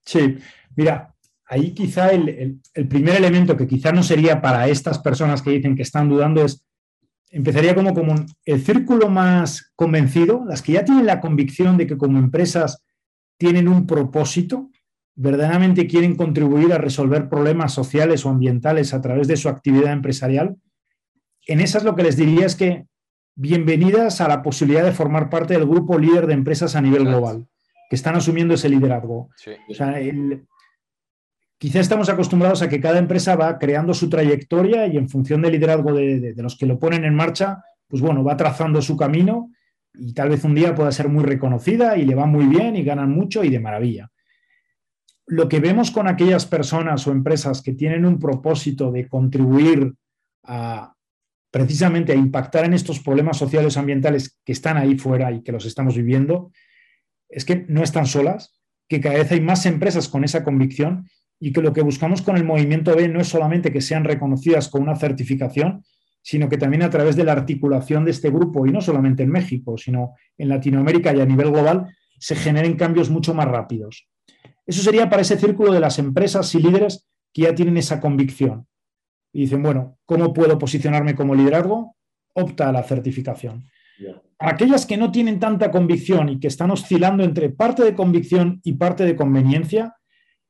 Sí, 0.05 0.37
mira, 0.75 1.13
ahí 1.45 1.73
quizá 1.73 2.11
el, 2.11 2.61
el, 2.73 2.87
primer 2.87 3.15
elemento 3.15 3.55
que 3.55 3.67
quizá 3.67 3.91
no 3.91 4.03
sería 4.03 4.41
para 4.41 4.67
estas 4.67 4.99
personas 4.99 5.41
que 5.41 5.51
dicen 5.51 5.75
que 5.75 5.83
están 5.83 6.09
dudando 6.09 6.43
es, 6.43 6.65
empezaría 7.29 7.75
como, 7.75 7.93
como 7.93 8.15
el 8.45 8.61
círculo 8.61 9.09
más 9.09 9.71
convencido, 9.75 10.43
las 10.45 10.61
que 10.61 10.73
ya 10.73 10.85
tienen 10.85 11.05
la 11.05 11.21
convicción 11.21 11.77
de 11.77 11.87
que 11.87 11.97
como 11.97 12.19
empresas 12.19 12.83
tienen 13.37 13.67
un 13.67 13.87
propósito, 13.87 14.69
verdaderamente 15.15 15.87
quieren 15.87 16.15
contribuir 16.15 16.73
a 16.73 16.77
resolver 16.77 17.29
problemas 17.29 17.73
sociales 17.73 18.25
o 18.25 18.29
ambientales 18.29 18.93
a 18.93 19.01
través 19.01 19.27
de 19.27 19.37
su 19.37 19.49
actividad 19.49 19.93
empresarial, 19.93 20.57
en 21.45 21.59
esas 21.59 21.83
lo 21.83 21.95
que 21.95 22.03
les 22.03 22.15
diría 22.15 22.45
es 22.45 22.55
que 22.55 22.85
bienvenidas 23.35 24.21
a 24.21 24.27
la 24.27 24.43
posibilidad 24.43 24.83
de 24.83 24.91
formar 24.91 25.29
parte 25.29 25.53
del 25.53 25.67
grupo 25.67 25.97
líder 25.97 26.27
de 26.27 26.33
empresas 26.33 26.75
a 26.75 26.81
nivel 26.81 27.05
global, 27.05 27.47
que 27.93 27.97
están 27.97 28.15
asumiendo 28.15 28.55
ese 28.55 28.69
liderazgo. 28.69 29.29
quizá 31.59 31.79
estamos 31.79 32.09
acostumbrados 32.09 32.63
a 32.63 32.67
que 32.67 32.81
cada 32.81 32.97
empresa 32.97 33.35
va 33.35 33.59
creando 33.59 33.93
su 33.93 34.09
trayectoria 34.09 34.87
y 34.87 34.97
en 34.97 35.07
función 35.07 35.43
del 35.43 35.51
liderazgo 35.51 35.93
de, 35.93 36.33
los 36.37 36.57
que 36.57 36.65
lo 36.65 36.79
ponen 36.79 37.05
en 37.05 37.13
marcha, 37.13 37.63
pues 37.87 38.01
bueno, 38.01 38.23
va 38.23 38.35
trazando 38.35 38.81
su 38.81 38.97
camino 38.97 39.51
y 39.93 40.11
tal 40.15 40.29
vez 40.29 40.43
un 40.43 40.55
día 40.55 40.73
pueda 40.73 40.91
ser 40.91 41.07
muy 41.07 41.23
reconocida 41.23 41.95
y 41.95 42.05
le 42.05 42.15
va 42.15 42.25
muy 42.25 42.47
bien 42.47 42.75
y 42.75 42.83
ganan 42.83 43.11
mucho 43.11 43.43
y 43.43 43.51
de 43.51 43.59
maravilla. 43.59 44.09
Lo 45.27 45.47
que 45.47 45.59
vemos 45.59 45.91
con 45.91 46.07
aquellas 46.07 46.47
personas 46.47 47.05
o 47.05 47.11
empresas 47.11 47.61
que 47.61 47.73
tienen 47.73 48.05
un 48.05 48.17
propósito 48.17 48.91
de 48.91 49.07
contribuir 49.07 49.93
a, 50.45 50.95
precisamente 51.51 52.11
a 52.11 52.15
impactar 52.15 52.65
en 52.65 52.73
estos 52.73 53.01
problemas 53.01 53.37
sociales 53.37 53.77
ambientales 53.77 54.39
que 54.43 54.53
están 54.53 54.77
ahí 54.77 54.97
fuera 54.97 55.31
y 55.31 55.43
que 55.43 55.51
los 55.51 55.67
estamos 55.67 55.95
viviendo, 55.95 56.51
es 57.35 57.45
que 57.45 57.65
no 57.67 57.83
están 57.83 58.05
solas, 58.05 58.59
que 58.87 59.01
cada 59.01 59.15
vez 59.15 59.31
hay 59.31 59.41
más 59.41 59.65
empresas 59.65 60.07
con 60.07 60.23
esa 60.23 60.43
convicción 60.43 61.09
y 61.39 61.51
que 61.51 61.61
lo 61.61 61.73
que 61.73 61.81
buscamos 61.81 62.21
con 62.21 62.37
el 62.37 62.43
movimiento 62.43 62.95
B 62.95 63.07
no 63.07 63.19
es 63.19 63.27
solamente 63.27 63.71
que 63.71 63.81
sean 63.81 64.03
reconocidas 64.03 64.69
con 64.69 64.83
una 64.83 64.95
certificación, 64.95 65.83
sino 66.21 66.47
que 66.47 66.57
también 66.57 66.83
a 66.83 66.89
través 66.89 67.15
de 67.15 67.25
la 67.25 67.33
articulación 67.33 68.05
de 68.05 68.11
este 68.11 68.29
grupo, 68.29 68.65
y 68.65 68.71
no 68.71 68.81
solamente 68.81 69.23
en 69.23 69.29
México, 69.29 69.77
sino 69.77 70.13
en 70.37 70.49
Latinoamérica 70.49 71.13
y 71.13 71.19
a 71.19 71.25
nivel 71.25 71.51
global, 71.51 71.93
se 72.17 72.35
generen 72.35 72.77
cambios 72.77 73.09
mucho 73.09 73.33
más 73.33 73.47
rápidos. 73.47 74.07
Eso 74.65 74.81
sería 74.81 75.09
para 75.09 75.21
ese 75.21 75.37
círculo 75.37 75.73
de 75.73 75.81
las 75.81 75.99
empresas 75.99 76.55
y 76.55 76.59
líderes 76.59 77.05
que 77.33 77.41
ya 77.41 77.55
tienen 77.55 77.75
esa 77.75 77.99
convicción. 77.99 78.67
Y 79.33 79.41
dicen, 79.41 79.61
bueno, 79.61 79.97
¿cómo 80.05 80.33
puedo 80.33 80.57
posicionarme 80.57 81.15
como 81.15 81.35
liderazgo? 81.35 81.97
Opta 82.33 82.69
a 82.69 82.71
la 82.71 82.83
certificación. 82.83 83.65
Aquellas 84.39 84.85
que 84.85 84.97
no 84.97 85.11
tienen 85.11 85.39
tanta 85.39 85.71
convicción 85.71 86.29
y 86.29 86.39
que 86.39 86.47
están 86.47 86.71
oscilando 86.71 87.23
entre 87.23 87.49
parte 87.49 87.83
de 87.83 87.95
convicción 87.95 88.59
y 88.63 88.73
parte 88.73 89.05
de 89.05 89.15
conveniencia, 89.15 89.95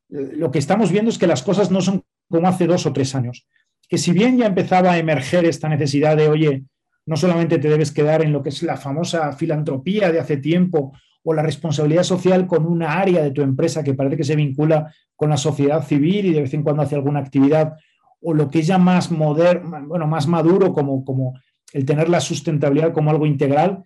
eh, 0.10 0.32
lo 0.36 0.52
que 0.52 0.60
estamos 0.60 0.92
viendo 0.92 1.10
es 1.10 1.18
que 1.18 1.28
las 1.28 1.44
cosas 1.44 1.72
no 1.72 1.82
son 1.82 2.04
como 2.30 2.48
hace 2.48 2.68
dos 2.68 2.86
o 2.86 2.94
tres 2.94 3.14
años. 3.16 3.48
Que 3.88 3.98
si 3.98 4.12
bien 4.12 4.38
ya 4.38 4.48
empezaba 4.48 4.92
a 4.92 4.98
emerger 4.98 5.46
esta 5.46 5.70
necesidad 5.70 6.18
de, 6.18 6.30
oye, 6.30 6.64
no 7.06 7.18
solamente 7.18 7.60
te 7.60 7.70
debes 7.70 7.92
quedar 7.92 8.24
en 8.24 8.32
lo 8.32 8.42
que 8.42 8.50
es 8.50 8.64
la 8.64 8.78
famosa 8.78 9.34
filantropía 9.34 10.12
de 10.12 10.20
hace 10.20 10.38
tiempo 10.38 10.94
o 11.24 11.34
la 11.34 11.42
responsabilidad 11.42 12.04
social 12.04 12.48
con 12.48 12.66
una 12.66 13.00
área 13.00 13.22
de 13.22 13.32
tu 13.32 13.42
empresa 13.42 13.84
que 13.84 13.94
parece 13.94 14.18
que 14.18 14.24
se 14.24 14.36
vincula 14.36 14.94
con 15.16 15.30
la 15.30 15.38
sociedad 15.38 15.84
civil 15.86 16.26
y 16.26 16.34
de 16.34 16.42
vez 16.42 16.54
en 16.54 16.64
cuando 16.64 16.82
hace 16.82 16.96
alguna 16.96 17.20
actividad, 17.20 17.76
o 18.22 18.34
lo 18.34 18.50
que 18.50 18.60
es 18.60 18.68
ya 18.68 18.78
más 18.78 19.12
moderno, 19.12 19.86
bueno, 19.88 20.08
más 20.08 20.28
maduro 20.28 20.74
como, 20.74 21.04
como 21.04 21.34
el 21.74 21.86
tener 21.86 22.08
la 22.08 22.22
sustentabilidad 22.22 22.94
como 22.94 23.12
algo 23.12 23.26
integral. 23.26 23.84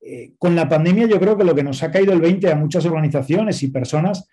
Eh, 0.00 0.32
con 0.38 0.56
la 0.56 0.68
pandemia 0.68 1.06
yo 1.06 1.20
creo 1.20 1.36
que 1.36 1.44
lo 1.44 1.54
que 1.54 1.62
nos 1.62 1.82
ha 1.82 1.90
caído 1.90 2.12
el 2.12 2.20
20 2.20 2.50
a 2.50 2.56
muchas 2.56 2.84
organizaciones 2.84 3.62
y 3.62 3.68
personas 3.68 4.28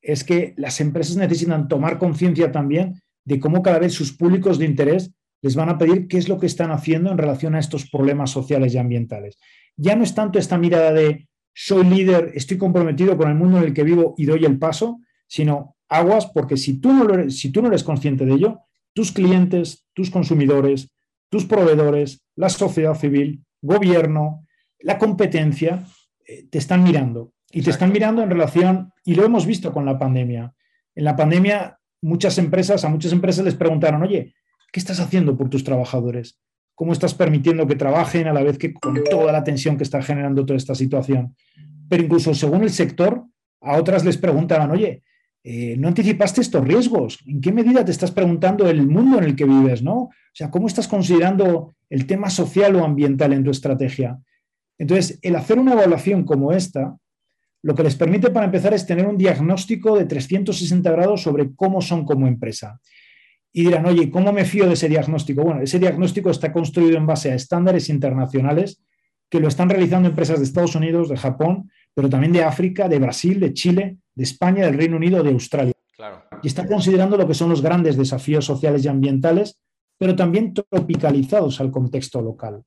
es 0.00 0.24
que 0.24 0.54
las 0.56 0.80
empresas 0.80 1.16
necesitan 1.16 1.68
tomar 1.68 1.98
conciencia 1.98 2.50
también 2.50 3.00
de 3.24 3.38
cómo 3.38 3.62
cada 3.62 3.78
vez 3.78 3.92
sus 3.92 4.12
públicos 4.12 4.58
de 4.58 4.64
interés 4.64 5.12
les 5.42 5.54
van 5.54 5.68
a 5.68 5.78
pedir 5.78 6.08
qué 6.08 6.18
es 6.18 6.28
lo 6.28 6.38
que 6.38 6.46
están 6.46 6.70
haciendo 6.70 7.10
en 7.12 7.18
relación 7.18 7.54
a 7.54 7.60
estos 7.60 7.88
problemas 7.88 8.30
sociales 8.30 8.74
y 8.74 8.78
ambientales. 8.78 9.38
Ya 9.76 9.94
no 9.94 10.02
es 10.02 10.14
tanto 10.14 10.38
esta 10.38 10.58
mirada 10.58 10.92
de 10.92 11.28
soy 11.54 11.84
líder, 11.84 12.32
estoy 12.34 12.56
comprometido 12.56 13.16
con 13.16 13.28
el 13.28 13.34
mundo 13.36 13.58
en 13.58 13.64
el 13.64 13.74
que 13.74 13.82
vivo 13.82 14.14
y 14.16 14.24
doy 14.24 14.44
el 14.44 14.58
paso, 14.58 15.00
sino 15.26 15.76
aguas 15.88 16.26
porque 16.26 16.56
si 16.56 16.80
tú 16.80 16.92
no, 16.92 17.30
si 17.30 17.50
tú 17.50 17.62
no 17.62 17.68
eres 17.68 17.84
consciente 17.84 18.24
de 18.24 18.34
ello, 18.34 18.60
tus 18.94 19.12
clientes, 19.12 19.84
tus 19.92 20.10
consumidores, 20.10 20.90
tus 21.30 21.44
proveedores, 21.44 22.24
la 22.36 22.48
sociedad 22.48 22.94
civil, 22.94 23.44
gobierno, 23.60 24.46
la 24.80 24.98
competencia, 24.98 25.84
eh, 26.26 26.46
te 26.50 26.58
están 26.58 26.82
mirando. 26.82 27.32
Y 27.50 27.62
te 27.62 27.70
están 27.70 27.92
mirando 27.92 28.22
en 28.22 28.30
relación, 28.30 28.92
y 29.04 29.14
lo 29.14 29.24
hemos 29.24 29.46
visto 29.46 29.72
con 29.72 29.86
la 29.86 29.98
pandemia. 29.98 30.52
En 30.94 31.04
la 31.04 31.16
pandemia, 31.16 31.78
muchas 32.02 32.36
empresas, 32.38 32.84
a 32.84 32.88
muchas 32.88 33.12
empresas 33.12 33.44
les 33.44 33.54
preguntaron, 33.54 34.02
oye, 34.02 34.34
¿qué 34.70 34.80
estás 34.80 35.00
haciendo 35.00 35.36
por 35.36 35.48
tus 35.48 35.64
trabajadores? 35.64 36.38
¿Cómo 36.74 36.92
estás 36.92 37.14
permitiendo 37.14 37.66
que 37.66 37.74
trabajen 37.74 38.28
a 38.28 38.32
la 38.32 38.42
vez 38.42 38.58
que 38.58 38.74
con 38.74 39.02
toda 39.04 39.32
la 39.32 39.42
tensión 39.42 39.76
que 39.76 39.82
está 39.82 40.02
generando 40.02 40.44
toda 40.44 40.56
esta 40.56 40.74
situación? 40.74 41.34
Pero 41.88 42.02
incluso 42.02 42.34
según 42.34 42.62
el 42.62 42.70
sector, 42.70 43.24
a 43.60 43.76
otras 43.76 44.04
les 44.04 44.18
preguntaban, 44.18 44.70
oye, 44.70 45.02
eh, 45.42 45.76
¿no 45.78 45.88
anticipaste 45.88 46.40
estos 46.40 46.64
riesgos? 46.64 47.18
¿En 47.26 47.40
qué 47.40 47.52
medida 47.52 47.84
te 47.84 47.90
estás 47.90 48.10
preguntando 48.10 48.68
el 48.68 48.86
mundo 48.86 49.18
en 49.18 49.24
el 49.24 49.34
que 49.34 49.44
vives? 49.44 49.82
¿no? 49.82 50.10
O 50.38 50.44
sea, 50.44 50.52
¿cómo 50.52 50.68
estás 50.68 50.86
considerando 50.86 51.74
el 51.90 52.06
tema 52.06 52.30
social 52.30 52.76
o 52.76 52.84
ambiental 52.84 53.32
en 53.32 53.42
tu 53.42 53.50
estrategia? 53.50 54.20
Entonces, 54.78 55.18
el 55.22 55.34
hacer 55.34 55.58
una 55.58 55.72
evaluación 55.72 56.22
como 56.22 56.52
esta, 56.52 56.96
lo 57.64 57.74
que 57.74 57.82
les 57.82 57.96
permite 57.96 58.30
para 58.30 58.46
empezar 58.46 58.72
es 58.72 58.86
tener 58.86 59.08
un 59.08 59.18
diagnóstico 59.18 59.98
de 59.98 60.04
360 60.04 60.92
grados 60.92 61.22
sobre 61.22 61.56
cómo 61.56 61.80
son 61.80 62.04
como 62.04 62.28
empresa 62.28 62.80
y 63.52 63.64
dirán, 63.64 63.86
oye, 63.86 64.12
¿cómo 64.12 64.32
me 64.32 64.44
fío 64.44 64.68
de 64.68 64.74
ese 64.74 64.88
diagnóstico? 64.88 65.42
Bueno, 65.42 65.60
ese 65.60 65.80
diagnóstico 65.80 66.30
está 66.30 66.52
construido 66.52 66.96
en 66.96 67.06
base 67.06 67.32
a 67.32 67.34
estándares 67.34 67.88
internacionales 67.88 68.80
que 69.28 69.40
lo 69.40 69.48
están 69.48 69.68
realizando 69.68 70.08
empresas 70.08 70.38
de 70.38 70.44
Estados 70.44 70.76
Unidos, 70.76 71.08
de 71.08 71.16
Japón, 71.16 71.68
pero 71.94 72.08
también 72.08 72.32
de 72.32 72.44
África, 72.44 72.88
de 72.88 73.00
Brasil, 73.00 73.40
de 73.40 73.54
Chile, 73.54 73.96
de 74.14 74.22
España, 74.22 74.66
del 74.66 74.76
Reino 74.76 74.98
Unido, 74.98 75.20
de 75.24 75.30
Australia. 75.30 75.74
Y 76.44 76.46
está 76.46 76.64
considerando 76.64 77.16
lo 77.16 77.26
que 77.26 77.34
son 77.34 77.50
los 77.50 77.60
grandes 77.60 77.96
desafíos 77.96 78.44
sociales 78.44 78.84
y 78.84 78.88
ambientales, 78.88 79.58
pero 79.98 80.16
también 80.16 80.54
tropicalizados 80.54 81.60
al 81.60 81.70
contexto 81.70 82.22
local. 82.22 82.62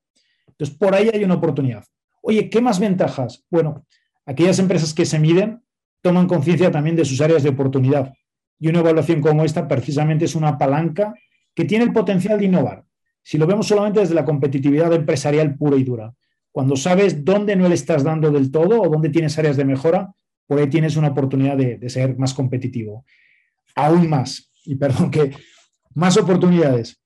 Entonces, 0.48 0.78
por 0.78 0.94
ahí 0.94 1.10
hay 1.12 1.24
una 1.24 1.36
oportunidad. 1.36 1.84
Oye, 2.22 2.50
¿qué 2.50 2.62
más 2.62 2.80
ventajas? 2.80 3.44
Bueno, 3.50 3.86
aquellas 4.26 4.60
empresas 4.60 4.94
que 4.94 5.06
se 5.06 5.18
miden 5.18 5.64
toman 6.02 6.28
conciencia 6.28 6.72
también 6.72 6.96
de 6.96 7.06
sus 7.06 7.22
áreas 7.22 7.44
de 7.44 7.50
oportunidad. 7.50 8.14
Y 8.60 8.68
una 8.68 8.80
evaluación 8.80 9.22
como 9.22 9.44
esta 9.44 9.68
precisamente 9.68 10.26
es 10.26 10.36
una 10.36 10.58
palanca 10.58 11.14
que 11.56 11.66
tiene 11.66 11.86
el 11.86 11.94
potencial 11.94 12.40
de 12.40 12.46
innovar. 12.46 12.84
Si 13.24 13.38
lo 13.38 13.48
vemos 13.48 13.68
solamente 13.68 14.00
desde 14.00 14.16
la 14.16 14.26
competitividad 14.26 14.94
empresarial 14.94 15.56
pura 15.56 15.78
y 15.78 15.84
dura, 15.84 16.14
cuando 16.52 16.76
sabes 16.76 17.24
dónde 17.24 17.56
no 17.56 17.68
le 17.68 17.76
estás 17.76 18.04
dando 18.04 18.30
del 18.30 18.52
todo 18.52 18.82
o 18.82 18.90
dónde 18.90 19.10
tienes 19.10 19.38
áreas 19.38 19.58
de 19.58 19.66
mejora, 19.66 20.14
por 20.48 20.60
ahí 20.60 20.68
tienes 20.68 20.98
una 20.98 21.10
oportunidad 21.10 21.56
de, 21.56 21.90
ser 21.90 22.18
más 22.18 22.34
competitivo. 22.34 23.06
Aún 23.76 24.10
más, 24.10 24.52
y 24.66 24.76
perdón 24.76 25.10
que 25.10 25.32
más 25.94 26.18
oportunidades 26.18 27.02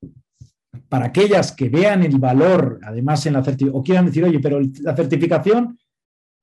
para 0.90 1.08
aquellas 1.08 1.52
que 1.52 1.70
vean 1.70 2.04
el 2.04 2.20
valor, 2.20 2.80
además 2.84 3.26
en 3.26 3.34
la 3.34 3.44
certificación, 3.44 3.80
o 3.80 3.84
quieran 3.84 4.06
decir, 4.06 4.24
oye, 4.24 4.40
pero 4.40 4.60
la 4.82 4.96
certificación 4.96 5.78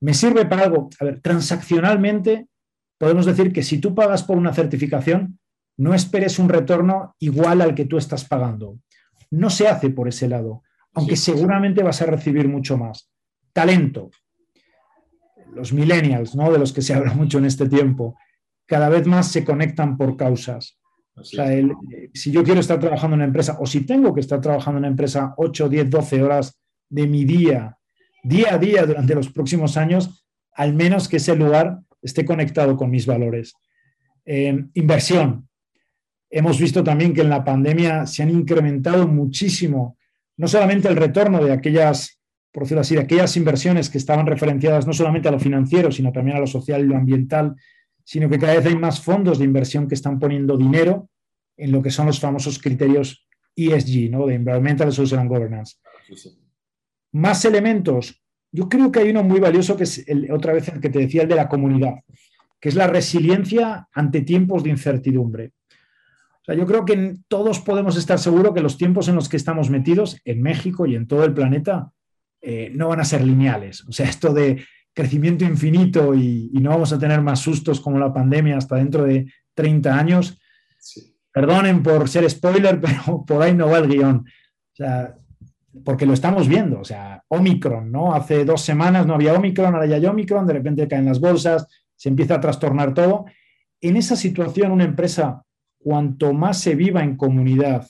me 0.01 0.15
sirve 0.15 0.47
para 0.47 0.65
algo. 0.65 0.91
A 1.01 1.05
ver, 1.05 1.21
transaccionalmente 1.21 2.49
podemos 2.99 3.27
decir 3.27 3.53
que 3.53 3.63
si 3.63 3.79
tú 3.79 3.95
pagas 3.95 4.23
por 4.23 4.37
una 4.37 4.53
certificación, 4.53 5.39
no 5.77 5.95
esperes 5.95 6.39
un 6.39 6.49
retorno 6.49 7.15
igual 7.19 7.61
al 7.61 7.75
que 7.75 7.87
tú 7.87 7.99
estás 7.99 8.25
pagando. 8.25 8.79
No 9.31 9.49
se 9.49 9.69
hace 9.69 9.91
por 9.91 10.09
ese 10.09 10.29
lado, 10.29 10.63
aunque 10.93 11.17
seguramente 11.17 11.83
vas 11.83 12.03
a 12.03 12.07
recibir 12.07 12.49
mucho 12.49 12.77
más. 12.77 13.11
Talento. 13.53 14.11
Los 15.55 15.73
millennials, 15.73 16.35
¿no? 16.35 16.51
de 16.53 16.59
los 16.59 16.73
que 16.73 16.83
se 16.83 16.95
habla 16.95 17.15
mucho 17.15 17.39
en 17.39 17.47
este 17.47 17.69
tiempo, 17.69 18.17
cada 18.67 18.89
vez 18.89 19.07
más 19.07 19.29
se 19.29 19.45
conectan 19.45 19.97
por 19.97 20.17
causas. 20.17 20.79
O 21.15 21.25
sea, 21.25 21.47
si 22.15 22.31
yo 22.31 22.43
quiero 22.43 22.61
estar 22.61 22.81
trabajando 22.81 23.15
en 23.15 23.21
una 23.21 23.27
empresa 23.27 23.57
o 23.61 23.67
si 23.67 23.83
tengo 23.83 24.15
que 24.15 24.21
estar 24.21 24.41
trabajando 24.41 24.79
en 24.79 24.85
una 24.85 24.89
empresa 24.89 25.35
8, 25.37 25.69
10, 25.69 25.91
12 25.91 26.23
horas 26.23 26.59
de 26.89 27.07
mi 27.07 27.25
día, 27.25 27.77
día 28.23 28.55
a 28.55 28.59
día 28.59 28.87
durante 28.87 29.15
los 29.15 29.31
próximos 29.31 29.77
años, 29.77 30.25
al 30.55 30.75
menos 30.75 31.09
que 31.09 31.17
ese 31.17 31.37
lugar 31.37 31.81
esté 32.01 32.25
conectado 32.25 32.77
con 32.77 32.91
mis 32.91 33.07
valores. 33.07 33.55
Eh, 34.25 34.67
inversión. 34.75 35.49
Hemos 36.31 36.59
visto 36.59 36.83
también 36.83 37.13
que 37.13 37.21
en 37.21 37.29
la 37.29 37.45
pandemia 37.45 38.07
se 38.07 38.23
han 38.23 38.31
incrementado 38.31 39.07
muchísimo, 39.07 39.99
no 40.37 40.49
solamente 40.49 40.89
el 40.89 40.97
retorno 40.97 41.45
de 41.45 41.53
aquellas, 41.53 42.21
por 42.51 42.63
decirlo 42.63 42.81
así, 42.81 42.95
de 42.95 43.03
aquellas 43.03 43.37
inversiones 43.37 43.91
que 43.91 43.99
estaban 43.99 44.27
referenciadas 44.27 44.87
no 44.87 44.95
solamente 44.95 45.29
a 45.29 45.33
lo 45.33 45.39
financiero, 45.39 45.93
sino 45.93 46.11
también 46.11 46.39
a 46.39 46.41
lo 46.41 46.47
social 46.47 46.83
y 46.83 46.89
lo 46.89 46.97
ambiental, 46.97 47.55
sino 48.05 48.29
que 48.29 48.39
cada 48.39 48.55
vez 48.55 48.67
hay 48.67 48.77
más 48.77 49.01
fondos 49.01 49.39
de 49.39 49.45
inversión 49.45 49.89
que 49.89 49.95
están 49.95 50.19
poniendo 50.19 50.57
dinero 50.57 51.09
en 51.57 51.73
lo 51.73 51.83
que 51.83 51.91
son 51.91 52.07
los 52.07 52.21
famosos 52.21 52.59
criterios 52.59 53.27
ESG, 53.55 54.11
¿no? 54.11 54.27
de 54.27 54.35
Environmental, 54.35 54.93
Social 54.93 55.21
and 55.21 55.31
Governance. 55.31 55.77
Más 57.13 57.45
elementos, 57.45 58.23
yo 58.51 58.69
creo 58.69 58.91
que 58.91 59.01
hay 59.01 59.11
uno 59.11 59.23
muy 59.23 59.41
valioso 59.41 59.77
que 59.77 59.85
es 59.85 60.05
otra 60.31 60.53
vez 60.53 60.69
el 60.69 60.81
que 60.81 60.91
te 60.91 61.01
decía, 61.01 61.23
el 61.23 61.29
de 61.29 61.37
la 61.37 61.49
comunidad, 61.49 61.95
que 62.61 62.69
es 62.69 62.75
la 62.75 62.87
resiliencia 62.87 63.89
ante 63.93 64.23
tiempos 64.23 64.63
de 64.63 64.71
incertidumbre. 64.71 65.53
O 66.43 66.45
sea, 66.45 66.55
yo 66.57 66.67
creo 66.67 66.85
que 66.85 67.15
todos 67.29 67.61
podemos 67.61 67.97
estar 67.97 68.19
seguros 68.19 68.53
que 68.53 68.61
los 68.61 68.77
tiempos 68.77 69.09
en 69.09 69.15
los 69.15 69.29
que 69.29 69.37
estamos 69.37 69.71
metidos 69.71 70.21
en 70.25 70.43
México 70.43 70.87
y 70.87 70.97
en 70.97 71.07
todo 71.07 71.25
el 71.25 71.35
planeta 71.35 71.93
eh, 72.41 72.73
no 72.75 72.89
van 72.89 73.01
a 73.01 73.05
ser 73.05 73.25
lineales. 73.25 73.87
O 73.87 73.93
sea, 73.93 74.09
esto 74.09 74.35
de 74.35 74.65
crecimiento 74.95 75.45
infinito 75.45 76.15
y, 76.15 76.51
no 76.55 76.71
vamos 76.71 76.93
a 76.93 76.99
tener 76.99 77.21
más 77.21 77.41
sustos 77.41 77.81
como 77.81 77.99
la 77.99 78.13
pandemia 78.13 78.59
hasta 78.59 78.77
dentro 78.77 79.05
de 79.05 79.27
30 79.55 79.99
años. 79.99 80.39
Perdonen 81.33 81.83
por 81.83 82.09
ser 82.09 82.29
spoiler, 82.29 82.81
pero 82.81 83.25
por 83.27 83.43
ahí 83.43 83.55
no 83.55 83.69
va 83.69 83.79
el 83.79 83.89
guion. 83.89 84.17
O 84.17 84.75
sea, 84.75 85.15
porque 85.85 86.07
lo 86.07 86.13
estamos 86.13 86.49
viendo, 86.49 86.81
o 86.81 86.85
sea, 86.85 87.25
Omicron, 87.29 87.91
¿no? 87.91 88.15
Hace 88.15 88.45
dos 88.45 88.61
semanas 88.61 89.07
no 89.07 89.15
había 89.15 89.35
Omicron, 89.35 89.75
ahora 89.75 89.87
ya 89.87 89.97
hay 89.97 90.07
Omicron, 90.07 90.47
de 90.47 90.53
repente 90.53 90.87
caen 90.87 91.07
las 91.07 91.19
bolsas, 91.19 91.67
se 91.97 92.11
empieza 92.11 92.35
a 92.35 92.41
trastornar 92.41 92.93
todo. 92.93 93.25
En 93.81 93.97
esa 93.97 94.15
situación, 94.15 94.71
una 94.71 94.85
empresa, 94.85 95.43
cuanto 95.79 96.35
más 96.35 96.59
se 96.59 96.75
viva 96.75 97.03
en 97.03 97.17
comunidad, 97.17 97.89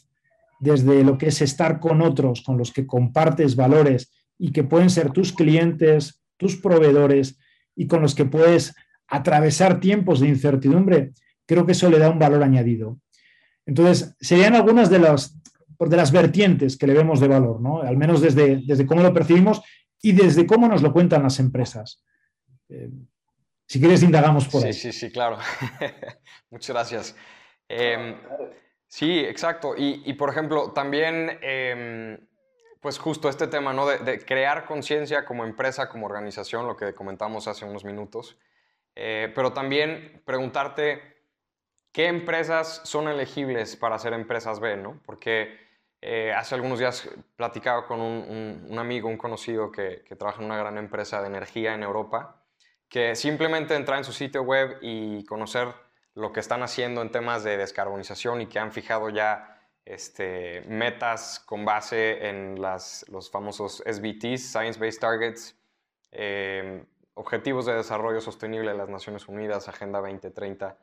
desde 0.60 1.02
lo 1.02 1.18
que 1.18 1.26
es 1.26 1.42
estar 1.42 1.80
con 1.80 2.02
otros, 2.02 2.42
con 2.42 2.56
los 2.56 2.72
que 2.72 2.86
compartes 2.86 3.56
valores 3.56 4.12
y 4.38 4.52
que 4.52 4.62
pueden 4.62 4.90
ser 4.90 5.10
tus 5.10 5.32
clientes, 5.32 6.21
tus 6.42 6.56
proveedores 6.56 7.38
y 7.74 7.86
con 7.86 8.02
los 8.02 8.14
que 8.14 8.26
puedes 8.26 8.74
atravesar 9.06 9.80
tiempos 9.80 10.20
de 10.20 10.28
incertidumbre, 10.28 11.12
creo 11.46 11.64
que 11.64 11.72
eso 11.72 11.88
le 11.88 11.98
da 11.98 12.10
un 12.10 12.18
valor 12.18 12.42
añadido. 12.42 12.98
Entonces, 13.64 14.16
serían 14.20 14.54
algunas 14.54 14.90
de 14.90 14.98
las, 14.98 15.40
de 15.78 15.96
las 15.96 16.10
vertientes 16.10 16.76
que 16.76 16.86
le 16.86 16.94
vemos 16.94 17.20
de 17.20 17.28
valor, 17.28 17.60
¿no? 17.60 17.82
al 17.82 17.96
menos 17.96 18.20
desde, 18.20 18.62
desde 18.66 18.86
cómo 18.86 19.02
lo 19.02 19.14
percibimos 19.14 19.62
y 20.02 20.12
desde 20.12 20.46
cómo 20.46 20.68
nos 20.68 20.82
lo 20.82 20.92
cuentan 20.92 21.22
las 21.22 21.38
empresas. 21.38 22.04
Eh, 22.68 22.90
si 23.66 23.80
quieres, 23.80 24.02
indagamos 24.02 24.48
por 24.48 24.64
ahí. 24.64 24.72
Sí, 24.72 24.92
sí, 24.92 25.06
sí, 25.06 25.12
claro. 25.12 25.38
Muchas 26.50 26.74
gracias. 26.74 27.16
Em, 27.68 28.16
sí, 28.86 29.20
exacto. 29.20 29.74
Y, 29.76 30.12
por 30.14 30.28
ejemplo, 30.28 30.72
también 30.72 31.38
em, 31.40 32.18
pues 32.82 32.98
justo 32.98 33.28
este 33.28 33.46
tema, 33.46 33.72
¿no? 33.72 33.86
De, 33.86 34.18
crear 34.26 34.66
conciencia 34.66 35.24
como 35.24 35.44
empresa, 35.44 35.88
como 35.88 36.04
organización, 36.06 36.66
lo 36.66 36.76
que 36.76 36.94
comentamos 36.94 37.46
hace 37.46 37.64
unos 37.64 37.84
minutos, 37.84 38.36
eh, 38.96 39.32
pero 39.36 39.52
también 39.52 40.20
preguntarte 40.26 41.00
qué 41.92 42.08
empresas 42.08 42.82
son 42.84 43.06
elegibles 43.06 43.76
para 43.76 43.98
ser 44.00 44.14
empresas 44.14 44.58
B, 44.58 44.76
¿no? 44.76 45.00
Porque 45.06 45.56
eh, 46.00 46.32
hace 46.36 46.56
algunos 46.56 46.80
días 46.80 47.08
platicaba 47.36 47.86
con 47.86 48.00
un, 48.00 48.76
amigo, 48.76 49.08
un 49.08 49.16
conocido 49.16 49.70
que, 49.70 50.02
que, 50.04 50.16
trabaja 50.16 50.40
en 50.40 50.46
una 50.46 50.58
gran 50.58 50.76
empresa 50.76 51.20
de 51.20 51.28
energía 51.28 51.74
en 51.74 51.84
Europa, 51.84 52.42
que 52.88 53.14
simplemente 53.14 53.76
entrar 53.76 53.98
en 53.98 54.04
su 54.04 54.12
sitio 54.12 54.42
web 54.42 54.78
y 54.82 55.24
conocer 55.26 55.68
lo 56.14 56.32
que 56.32 56.40
están 56.40 56.64
haciendo 56.64 57.00
en 57.00 57.12
temas 57.12 57.44
de 57.44 57.56
descarbonización 57.56 58.40
y 58.40 58.46
que 58.46 58.58
han 58.58 58.72
fijado 58.72 59.08
ya 59.08 59.51
este, 59.84 60.62
metas 60.62 61.40
con 61.46 61.64
base 61.64 62.28
en 62.28 62.60
las, 62.60 63.04
los 63.08 63.30
famosos 63.30 63.82
SBTs, 63.86 64.52
Science 64.52 64.78
Based 64.78 65.00
Targets, 65.00 65.56
eh, 66.12 66.84
Objetivos 67.14 67.66
de 67.66 67.74
Desarrollo 67.74 68.20
Sostenible 68.20 68.70
de 68.70 68.78
las 68.78 68.88
Naciones 68.88 69.28
Unidas, 69.28 69.68
Agenda 69.68 70.00
2030, 70.00 70.78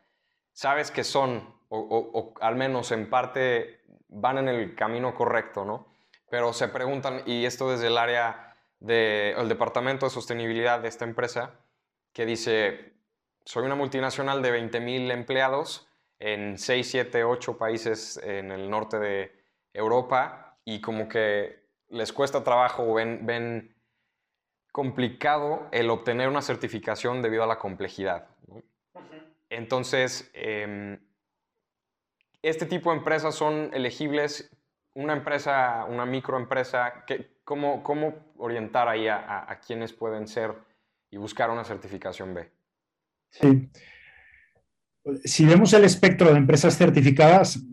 sabes 0.54 0.92
que 0.92 1.04
son, 1.04 1.56
o, 1.70 2.34
al 2.40 2.56
menos 2.56 2.92
en 2.92 3.10
parte, 3.10 3.82
van 4.10 4.38
en 4.38 4.48
el 4.48 4.76
camino 4.76 5.16
correcto, 5.16 5.66
¿no? 5.66 5.88
Pero 6.30 6.54
se 6.54 6.68
preguntan, 6.68 7.24
y 7.26 7.46
esto 7.46 7.72
desde 7.72 7.88
el 7.88 7.98
área 7.98 8.56
del 8.80 9.50
Departamento 9.50 10.06
de 10.06 10.12
Sostenibilidad 10.12 10.80
de 10.80 10.88
esta 10.88 11.06
empresa, 11.06 11.56
que 12.14 12.26
dice, 12.28 12.94
soy 13.44 13.66
una 13.66 13.76
multinacional 13.76 14.44
de 14.44 14.54
20.000 14.54 15.12
empleados, 15.12 15.89
en 16.20 16.58
6, 16.58 16.90
7, 16.90 17.24
8 17.24 17.58
países 17.58 18.18
en 18.24 18.52
el 18.52 18.70
norte 18.70 19.00
de 19.00 19.32
Europa 19.74 20.58
y 20.66 20.82
como 20.82 21.08
que 21.08 21.64
les 21.90 22.14
cuesta 22.14 22.44
trabajo 22.44 22.84
o 22.84 22.94
ven, 22.96 23.26
ven 23.26 23.76
complicado 24.72 25.68
el 25.72 25.90
obtener 25.90 26.28
una 26.28 26.42
certificación 26.42 27.22
debido 27.22 27.44
a 27.44 27.48
la 27.48 27.58
complejidad. 27.58 28.28
Entonces, 29.50 30.30
em, 30.34 31.00
este 32.42 32.66
tipo 32.66 32.92
de 32.92 32.98
empresas 32.98 33.34
son 33.34 33.72
elegibles. 33.74 34.52
Una 34.94 35.14
empresa, 35.14 35.86
una 35.86 36.06
microempresa, 36.06 37.06
¿cómo, 37.44 37.82
¿cómo 37.84 38.34
orientar 38.38 38.88
ahí 38.90 39.08
a, 39.08 39.50
a 39.50 39.60
quienes 39.60 39.94
pueden 39.94 40.28
ser 40.28 40.54
y 41.10 41.18
buscar 41.18 41.50
una 41.50 41.64
certificación 41.64 42.34
B? 42.34 42.52
Sí 43.30 43.70
si 45.24 45.46
vemos 45.46 45.74
el 45.74 45.84
espectro 45.84 46.32
de 46.32 46.38
empresas 46.38 46.78
certificadas, 46.78 47.64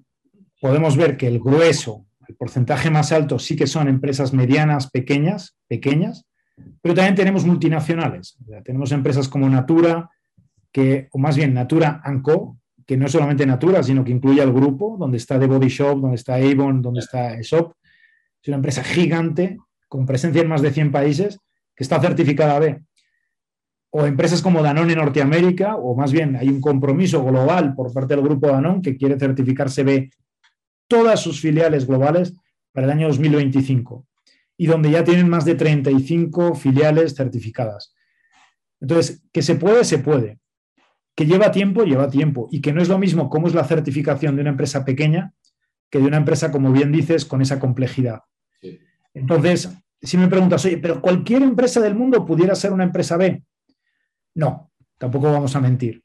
podemos 0.61 0.97
ver 0.97 1.16
que 1.16 1.26
el 1.26 1.40
grueso, 1.40 2.07
el 2.28 2.37
porcentaje 2.37 2.90
más 2.90 3.12
alto 3.12 3.38
sí 3.38 3.57
que 3.57 3.66
son 3.66 3.88
empresas 3.88 4.33
medianas, 4.33 4.90
pequeñas, 4.90 5.57
pequeñas, 5.69 6.26
pero 6.81 6.95
también 6.95 7.14
tenemos 7.14 7.45
multinacionales. 7.45 8.38
tenemos 8.64 8.93
empresas 8.93 9.28
como 9.28 9.49
Natura, 9.49 10.11
que, 10.73 11.09
o 11.12 11.19
más 11.19 11.37
bien 11.37 11.55
Natura 11.55 12.02
Co, 12.23 12.59
que 12.87 12.97
no 12.97 13.07
es 13.07 13.12
solamente 13.12 13.47
Natura, 13.47 13.83
sino 13.83 14.05
que 14.05 14.12
incluye 14.12 14.40
al 14.40 14.52
grupo, 14.52 14.97
donde 14.99 15.19
está 15.19 15.38
The 15.38 15.47
Body 15.47 15.69
Shop, 15.69 16.00
donde 16.00 16.16
está 16.16 16.37
Avon, 16.37 16.81
donde 16.81 17.00
está 17.00 17.31
Aesop. 17.31 17.73
Es 18.43 18.49
una 18.49 18.57
empresa 18.57 18.83
gigante, 18.83 19.59
con 19.88 20.07
presencia 20.07 20.43
en 20.43 20.49
más 20.49 20.62
de 20.62 20.71
100 20.71 20.93
países, 20.93 21.38
que 21.75 21.85
está 21.85 22.00
certificada 22.00 22.59
B 22.59 22.86
o 23.90 24.07
empresas 24.07 24.43
como 24.43 24.62
Danone 24.62 24.93
en 24.93 24.99
Norteamérica, 24.99 25.76
o 25.76 25.97
más 25.97 26.12
bien 26.12 26.37
hay 26.37 26.49
un 26.49 26.61
compromiso 26.61 27.25
global 27.25 27.75
por 27.75 27.93
parte 27.93 28.14
del 28.14 28.25
grupo 28.25 28.49
Danone 28.49 28.83
que 28.83 28.97
quiere 28.97 29.19
certificarse 29.19 29.85
B 29.85 30.11
todas 30.88 31.21
sus 31.21 31.40
filiales 31.40 31.87
globales 31.87 32.35
para 32.73 32.87
el 32.87 32.93
año 32.93 33.09
2025 33.09 34.07
y 34.57 34.66
donde 34.66 34.90
ya 34.90 35.05
tienen 35.05 35.28
más 35.28 35.45
de 35.45 35.55
35 35.55 36.55
filiales 36.55 37.14
certificadas. 37.14 37.95
Entonces, 38.81 39.23
que 39.33 39.43
se 39.43 39.57
puede, 39.57 39.85
se 39.85 39.99
puede. 39.99 40.38
Que 41.14 41.26
lleva 41.26 41.50
tiempo, 41.50 41.85
lleva 41.85 42.11
tiempo. 42.11 42.49
Y 42.50 42.61
que 42.61 42.73
no 42.73 42.83
es 42.83 42.88
lo 42.88 42.99
mismo 42.99 43.31
cómo 43.31 43.49
es 43.49 43.55
la 43.55 43.64
certificación 43.64 44.37
de 44.37 44.43
una 44.43 44.50
empresa 44.50 44.85
pequeña 44.85 45.33
que 45.90 45.99
de 45.99 46.07
una 46.07 46.16
empresa, 46.16 46.51
como 46.51 46.72
bien 46.72 46.92
dices, 46.92 47.25
con 47.25 47.42
esa 47.42 47.59
complejidad. 47.59 48.20
Entonces, 49.14 49.70
si 50.03 50.18
me 50.18 50.29
preguntas, 50.29 50.64
oye, 50.64 50.79
pero 50.79 51.01
cualquier 51.01 51.42
empresa 51.42 51.81
del 51.81 51.94
mundo 51.94 52.27
pudiera 52.27 52.55
ser 52.55 52.72
una 52.72 52.85
empresa 52.85 53.16
B. 53.16 53.42
No, 54.37 54.70
tampoco 54.99 55.33
vamos 55.33 55.57
a 55.57 55.61
mentir. 55.61 56.03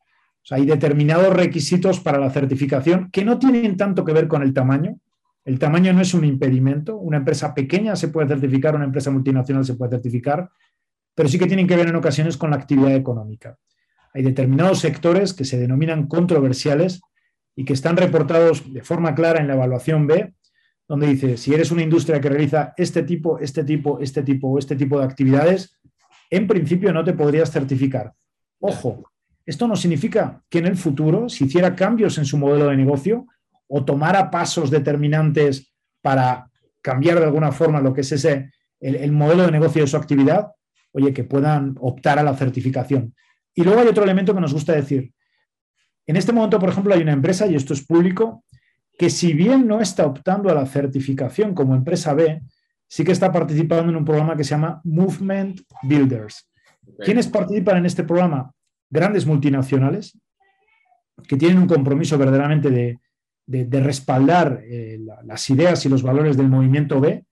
hay 0.50 0.65
determinados 0.65 1.34
requisitos 1.34 2.00
para 2.00 2.17
la 2.17 2.32
certificación 2.32 3.12
que 3.12 3.24
no 3.24 3.38
tienen 3.38 3.78
tanto 3.78 4.04
que 4.04 4.13
ver 4.13 4.28
con 4.28 4.41
el 4.41 4.54
tamaño. 4.54 4.98
El 5.44 5.60
tamaño 5.60 5.91
no 5.94 6.02
es 6.02 6.13
un 6.13 6.24
impedimento. 6.24 6.98
Una 6.98 7.17
empresa 7.17 7.54
pequeña 7.54 7.96
se 7.96 8.08
puede 8.08 8.30
certificar, 8.30 8.74
una 8.76 8.86
empresa 8.86 9.12
multinacional 9.12 9.65
se 9.65 9.76
puede 9.76 9.91
certificar, 9.91 10.50
pero 11.13 11.28
sí 11.28 11.38
que 11.38 11.46
tienen 11.46 11.67
que 11.67 11.76
ver 11.76 11.89
en 11.89 11.96
ocasiones 11.96 12.38
con 12.38 12.52
la 12.52 12.56
actividad 12.56 12.96
económica. 12.96 13.58
Hay 14.13 14.24
determinados 14.24 14.80
sectores 14.80 15.34
que 15.34 15.46
se 15.46 15.60
denominan 15.60 16.08
controversiales 16.08 17.02
y 17.56 17.65
que 17.65 17.74
están 17.74 17.98
reportados 17.98 18.74
de 18.74 18.82
forma 18.82 19.13
clara 19.13 19.41
en 19.41 19.48
la 19.48 19.56
evaluación 19.56 20.08
B, 20.08 20.34
donde 20.88 21.08
dice, 21.08 21.36
si 21.36 21.54
eres 21.54 21.72
una 21.72 21.84
industria 21.84 22.22
que 22.22 22.30
realiza 22.30 22.74
este 22.78 23.04
tipo, 23.04 23.39
este 23.39 23.65
tipo, 23.65 24.00
este 24.00 24.24
tipo 24.24 24.48
o 24.50 24.58
este 24.58 24.78
tipo 24.78 25.00
de 25.00 25.06
actividades, 25.06 25.78
en 26.32 26.48
principio 26.48 26.91
no 26.94 27.04
te 27.04 27.13
podrías 27.13 27.52
certificar. 27.52 28.13
Ojo, 28.60 29.12
esto 29.46 29.67
no 29.67 29.76
significa 29.76 30.41
que 30.50 30.60
en 30.60 30.67
el 30.67 30.78
futuro, 30.78 31.28
si 31.28 31.46
hiciera 31.46 31.76
cambios 31.76 32.17
en 32.17 32.26
su 32.26 32.38
modelo 32.38 32.67
de 32.67 32.78
negocio 32.78 33.28
o 33.67 33.84
tomara 33.84 34.32
pasos 34.32 34.72
determinantes 34.72 35.74
para 36.02 36.50
cambiar 36.82 37.20
de 37.20 37.26
alguna 37.26 37.52
forma 37.52 37.82
lo 37.82 37.94
que 37.94 38.02
es 38.02 38.12
ese, 38.13 38.52
el, 38.80 39.12
modelo 39.12 39.44
de 39.46 39.52
negocio 39.52 39.82
de 39.82 39.88
su 39.88 39.98
actividad, 39.98 40.52
oye, 40.94 41.13
que 41.13 41.24
puedan 41.24 41.76
optar 41.80 42.17
a 42.17 42.24
la 42.24 42.36
certificación. 42.36 43.13
Y 43.54 43.63
luego 43.63 43.82
hay 43.82 43.88
otro 43.88 44.04
elemento 44.04 44.34
que 44.34 44.41
nos 44.41 44.54
gusta 44.54 44.74
decir. 44.74 45.13
En 46.08 46.15
este 46.15 46.32
momento, 46.32 46.60
por 46.60 46.70
ejemplo, 46.70 46.94
hay 46.94 47.02
una 47.02 47.13
empresa, 47.13 47.46
y 47.46 47.56
esto 47.56 47.74
es 47.74 47.86
público, 47.86 48.46
que 48.98 49.10
si 49.10 49.34
bien 49.34 49.67
no 49.67 49.82
está 49.82 50.06
optando 50.06 50.50
a 50.50 50.56
la 50.56 50.65
certificación 50.65 51.54
como 51.54 51.76
empresa 51.76 52.13
B, 52.13 52.41
sí 52.91 53.06
que 53.06 53.13
está 53.13 53.32
participando 53.32 53.89
en 53.89 53.95
un 53.95 54.04
programa 54.04 54.36
que 54.36 54.43
se 54.43 54.49
llama 54.49 54.82
Movement 54.84 55.62
Builders. 55.84 56.51
¿Quiénes 57.06 57.25
participan 57.27 57.77
en 57.77 57.86
este 57.86 58.04
programa? 58.04 58.51
Grandes 58.89 59.25
multinacionales 59.25 60.19
que 61.25 61.38
tienen 61.38 61.60
un 61.60 61.67
compromiso 61.67 62.17
verdaderamente 62.17 62.69
de, 62.69 63.80
respaldar 63.82 64.62
eh, 64.65 64.99
las 65.23 65.49
ideas 65.49 65.86
y 65.86 65.89
los 65.89 66.04
valores 66.04 66.36
del 66.36 66.49
movimiento 66.49 66.99
B, 66.99 67.23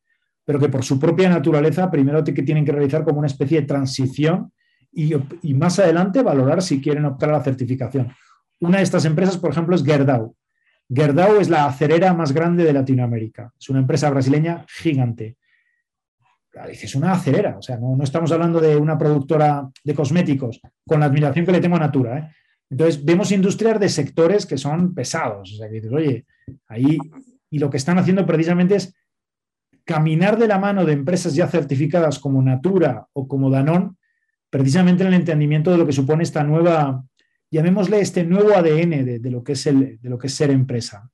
pero 0.45 0.59
que 0.59 0.69
por 0.69 0.85
su 0.85 0.97
propia 0.97 1.29
naturaleza 1.29 1.91
primero 1.91 2.23
tienen 2.23 2.63
que 2.63 2.71
realizar 2.71 3.03
como 3.03 3.19
una 3.19 3.27
especie 3.27 3.59
de 3.59 3.67
transición 3.67 4.53
y, 4.93 5.13
y, 5.41 5.53
más 5.53 5.77
adelante 5.79 6.23
valorar 6.23 6.61
si 6.61 6.79
quieren 6.79 7.03
optar 7.03 7.29
a 7.29 7.33
la 7.33 7.43
certificación. 7.43 8.13
Una 8.61 8.77
de 8.77 8.83
estas 8.83 9.03
empresas, 9.03 9.37
por 9.37 9.51
ejemplo, 9.51 9.75
es 9.75 9.83
Gerdau. 9.83 10.33
Gerdau 10.89 11.35
es 11.35 11.49
la 11.49 11.65
acerera 11.65 12.13
más 12.13 12.31
grande 12.31 12.63
de 12.63 12.71
Latinoamérica. 12.71 13.51
Es 13.59 13.69
una 13.69 13.79
empresa 13.79 14.09
brasileña 14.09 14.65
gigante 14.69 15.35
es 16.71 16.95
una 16.95 17.13
acerera, 17.13 17.57
o 17.57 17.62
sea, 17.62 17.77
no, 17.77 17.97
estamos 18.03 18.31
hablando 18.31 18.59
de 18.59 18.75
una 18.75 18.97
productora 18.97 19.69
de 19.83 19.93
cosméticos, 19.93 20.59
con 20.85 20.99
la 20.99 21.05
admiración 21.05 21.45
que 21.45 21.51
le 21.51 21.62
tengo 21.62 21.75
a 21.75 21.79
Natura. 21.79 22.17
¿eh? 22.17 22.29
Entonces, 22.69 23.03
vemos 23.03 23.31
industrias 23.31 23.79
de 23.79 23.89
sectores 23.89 24.45
que 24.45 24.57
son 24.57 24.93
pesados, 24.93 25.53
o 25.53 25.57
sea, 25.57 25.67
que 25.67 25.75
dices, 25.75 25.91
oye, 25.91 26.25
ahí, 26.67 26.97
y 27.49 27.59
lo 27.59 27.69
que 27.69 27.77
están 27.77 27.97
haciendo 27.97 28.25
precisamente 28.25 28.75
es 28.75 28.93
caminar 29.85 30.38
de 30.38 30.47
la 30.47 30.59
mano 30.59 30.85
de 30.85 30.93
empresas 30.93 31.33
ya 31.33 31.47
certificadas 31.47 32.19
como 32.19 32.41
Natura 32.41 33.07
o 33.13 33.27
como 33.27 33.49
Danone, 33.49 33.91
precisamente 34.49 35.03
en 35.03 35.09
el 35.09 35.15
entendimiento 35.15 35.71
de 35.71 35.77
lo 35.77 35.85
que 35.85 35.93
supone 35.93 36.23
esta 36.23 36.43
nueva, 36.43 37.03
llamémosle 37.51 37.99
este 37.99 38.23
nuevo 38.23 38.55
ADN 38.55 39.21
de 39.21 39.29
lo, 39.31 39.43
que 39.43 39.53
es 39.53 39.65
el, 39.67 39.99
de 39.99 40.09
lo 40.09 40.17
que 40.17 40.27
es 40.27 40.33
ser 40.33 40.51
empresa. 40.51 41.09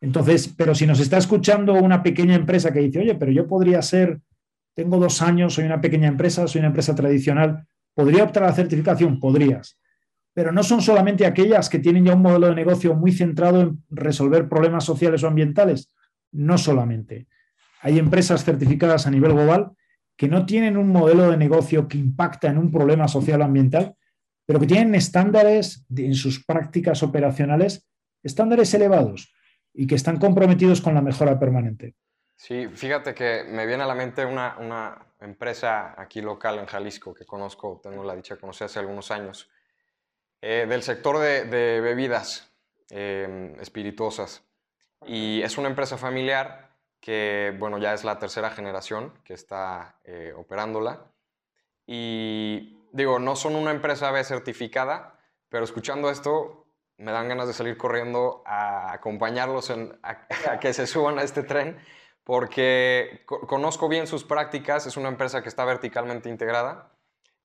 Entonces, 0.00 0.52
pero 0.56 0.74
si 0.74 0.86
nos 0.86 0.98
está 0.98 1.18
escuchando 1.18 1.74
una 1.74 2.02
pequeña 2.02 2.34
empresa 2.34 2.72
que 2.72 2.80
dice, 2.80 3.00
oye, 3.00 3.14
pero 3.14 3.30
yo 3.30 3.46
podría 3.46 3.82
ser 3.82 4.20
tengo 4.80 4.96
dos 4.96 5.20
años, 5.20 5.52
soy 5.52 5.64
una 5.64 5.78
pequeña 5.78 6.08
empresa, 6.08 6.48
soy 6.48 6.60
una 6.60 6.68
empresa 6.68 6.94
tradicional, 6.94 7.66
¿podría 7.92 8.24
optar 8.24 8.44
a 8.44 8.46
la 8.46 8.54
certificación? 8.54 9.20
Podrías. 9.20 9.78
Pero 10.32 10.52
no 10.52 10.62
son 10.62 10.80
solamente 10.80 11.26
aquellas 11.26 11.68
que 11.68 11.80
tienen 11.80 12.06
ya 12.06 12.14
un 12.14 12.22
modelo 12.22 12.46
de 12.46 12.54
negocio 12.54 12.94
muy 12.94 13.12
centrado 13.12 13.60
en 13.60 13.84
resolver 13.90 14.48
problemas 14.48 14.84
sociales 14.84 15.22
o 15.22 15.28
ambientales. 15.28 15.92
No 16.32 16.56
solamente. 16.56 17.26
Hay 17.82 17.98
empresas 17.98 18.42
certificadas 18.42 19.06
a 19.06 19.10
nivel 19.10 19.34
global 19.34 19.72
que 20.16 20.28
no 20.28 20.46
tienen 20.46 20.78
un 20.78 20.88
modelo 20.88 21.30
de 21.30 21.36
negocio 21.36 21.86
que 21.86 21.98
impacta 21.98 22.48
en 22.48 22.56
un 22.56 22.70
problema 22.70 23.06
social 23.06 23.42
o 23.42 23.44
ambiental, 23.44 23.94
pero 24.46 24.60
que 24.60 24.66
tienen 24.66 24.94
estándares 24.94 25.84
en 25.94 26.14
sus 26.14 26.42
prácticas 26.42 27.02
operacionales, 27.02 27.86
estándares 28.22 28.72
elevados 28.72 29.30
y 29.74 29.86
que 29.86 29.96
están 29.96 30.18
comprometidos 30.18 30.80
con 30.80 30.94
la 30.94 31.02
mejora 31.02 31.38
permanente. 31.38 31.96
Sí, 32.40 32.68
fíjate 32.68 33.14
que 33.14 33.44
me 33.44 33.66
viene 33.66 33.82
a 33.82 33.86
la 33.86 33.94
mente 33.94 34.24
una, 34.24 34.56
una 34.58 34.96
empresa 35.20 35.94
aquí 36.00 36.22
local 36.22 36.58
en 36.58 36.64
Jalisco 36.64 37.12
que 37.12 37.26
conozco, 37.26 37.82
tengo 37.82 38.02
la 38.02 38.16
dicha 38.16 38.34
de 38.34 38.40
conocer 38.40 38.64
hace 38.64 38.78
algunos 38.78 39.10
años, 39.10 39.50
eh, 40.40 40.64
del 40.66 40.82
sector 40.82 41.18
de, 41.18 41.44
bebidas 41.82 42.50
em, 42.88 43.60
espirituosas. 43.60 44.42
Y 45.04 45.42
es 45.42 45.58
una 45.58 45.68
empresa 45.68 45.98
familiar 45.98 46.70
que 46.98 47.54
bueno, 47.58 47.76
ya 47.76 47.92
es 47.92 48.04
la 48.04 48.18
tercera 48.18 48.48
generación 48.50 49.12
que 49.22 49.34
está 49.34 49.98
eh, 50.04 50.32
operándola. 50.34 51.12
Y 51.86 52.78
digo, 52.90 53.18
no 53.18 53.36
son 53.36 53.54
una 53.54 53.70
empresa 53.70 54.10
B 54.12 54.24
certificada, 54.24 55.20
pero 55.50 55.62
escuchando 55.62 56.08
esto 56.08 56.60
me 56.96 57.12
dan 57.12 57.28
ganas 57.28 57.48
de 57.48 57.52
salir 57.52 57.76
corriendo 57.76 58.42
a 58.46 58.92
acompañarlos 58.94 59.70
a, 60.02 60.58
que 60.58 60.72
se 60.72 60.86
suban 60.86 61.18
a 61.18 61.22
este 61.22 61.42
tren, 61.42 61.78
porque 62.30 63.24
conozco 63.26 63.88
bien 63.88 64.06
sus 64.06 64.22
prácticas, 64.22 64.86
es 64.86 64.96
una 64.96 65.08
empresa 65.08 65.42
que 65.42 65.48
está 65.48 65.64
verticalmente 65.64 66.28
integrada. 66.28 66.92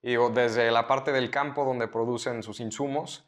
Y 0.02 0.10
digo, 0.10 0.30
desde 0.30 0.70
la 0.70 0.88
parte 0.88 1.12
del 1.12 1.32
campo 1.32 1.66
donde 1.66 1.88
producen 1.88 2.44
sus 2.44 2.60
insumos, 2.60 3.28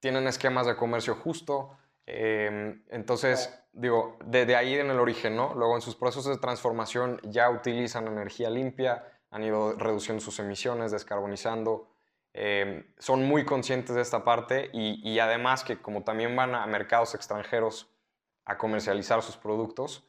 tienen 0.00 0.26
esquemas 0.26 0.66
de 0.66 0.74
comercio 0.74 1.14
justo, 1.14 1.76
Em, 2.06 2.84
entonces, 2.88 3.52
digo, 3.72 4.16
desde 4.24 4.54
ahí 4.54 4.74
en 4.74 4.90
el 4.90 5.00
origen, 5.00 5.36
¿no? 5.36 5.54
Luego 5.54 5.74
en 5.74 5.82
sus 5.82 5.96
procesos 5.96 6.28
de 6.28 6.38
transformación 6.38 7.20
ya 7.24 7.50
utilizan 7.50 8.06
energía 8.06 8.48
limpia, 8.48 9.04
han 9.30 9.42
ido 9.42 9.72
reduciendo 9.74 10.22
sus 10.22 10.38
emisiones, 10.38 10.92
descarbonizando, 10.92 11.88
em, 12.32 12.86
son 12.98 13.24
muy 13.24 13.44
conscientes 13.44 13.96
de 13.96 14.02
esta 14.02 14.24
parte 14.24 14.70
y, 14.72 15.18
además 15.18 15.64
que 15.64 15.80
como 15.82 16.04
también 16.04 16.36
van 16.36 16.54
a 16.54 16.66
mercados 16.66 17.14
extranjeros 17.14 17.90
a 18.44 18.56
comercializar 18.56 19.22
sus 19.22 19.36
productos, 19.36 20.05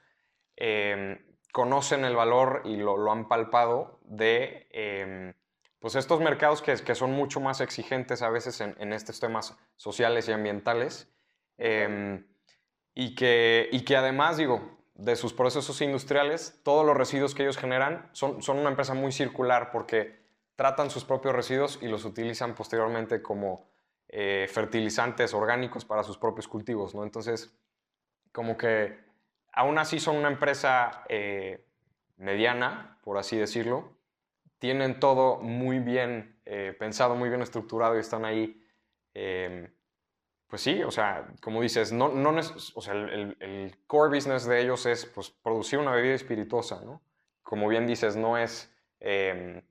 em, 0.58 1.18
conocen 1.54 2.06
el 2.06 2.16
valor 2.16 2.62
y 2.66 2.76
lo, 2.76 3.12
han 3.12 3.28
palpado 3.28 4.00
de 4.04 5.34
pues 5.80 5.96
estos 5.96 6.20
mercados 6.20 6.62
que, 6.62 6.76
que, 6.76 6.96
son 6.96 7.12
mucho 7.12 7.40
más 7.40 7.62
exigentes 7.62 8.22
a 8.22 8.30
veces 8.30 8.60
en, 8.62 8.76
en 8.80 8.94
estos 8.94 9.20
temas 9.20 9.58
sociales 9.78 10.28
y 10.28 10.34
ambientales 10.34 11.10
Em, 11.58 12.26
y, 12.94 13.16
que, 13.16 13.70
y 13.72 13.84
que 13.84 13.96
además, 13.96 14.38
digo, 14.38 14.78
de 14.96 15.16
sus 15.16 15.34
procesos 15.34 15.82
industriales, 15.82 16.60
todos 16.64 16.86
los 16.86 16.96
residuos 16.96 17.36
que 17.36 17.44
ellos 17.44 17.58
generan 17.58 18.10
son, 18.14 18.42
son 18.42 18.58
una 18.58 18.70
empresa 18.70 18.94
muy 18.94 19.12
circular 19.12 19.72
porque 19.72 20.20
tratan 20.56 20.90
sus 20.90 21.04
propios 21.06 21.36
residuos 21.36 21.80
y 21.82 21.88
los 21.88 22.06
utilizan 22.06 22.56
posteriormente 22.56 23.22
como 23.22 23.70
eh, 24.08 24.48
fertilizantes 24.52 25.34
orgánicos 25.34 25.86
para 25.86 26.04
sus 26.04 26.18
propios 26.18 26.48
cultivos, 26.48 26.96
¿no? 26.96 27.04
Entonces, 27.04 27.56
como 28.32 28.58
que 28.58 29.07
aún 29.58 29.80
así 29.80 30.00
son 30.00 30.18
una 30.18 30.28
empresa 30.28 31.04
eh, 31.10 31.66
mediana, 32.18 33.00
por 33.04 33.18
así 33.18 33.36
decirlo, 33.38 33.98
tienen 34.60 35.00
todo 35.00 35.38
muy 35.38 35.80
bien 35.80 36.40
eh, 36.46 36.76
pensado, 36.78 37.16
muy 37.16 37.30
bien 37.30 37.42
estructurado 37.42 37.98
y 37.98 38.00
están 38.00 38.24
ahí 38.24 38.64
em, 39.16 39.68
pues 40.46 40.62
sí, 40.62 40.84
o 40.84 40.92
sea, 40.92 41.28
como 41.42 41.62
dices, 41.62 41.92
no, 41.92 42.10
no 42.10 42.36
o 42.76 42.82
sea, 42.82 42.94
el, 42.94 43.76
core 43.88 44.16
business 44.16 44.46
de 44.46 44.62
ellos 44.62 44.86
es 44.86 45.08
pues, 45.08 45.32
producir 45.32 45.80
una 45.80 45.92
bebida 45.92 46.14
espirituosa, 46.14 46.82
¿no? 46.86 47.02
Como 47.42 47.68
bien 47.68 47.88
dices, 47.88 48.16
no 48.16 48.38
es, 48.38 48.72
em, 49.00 49.64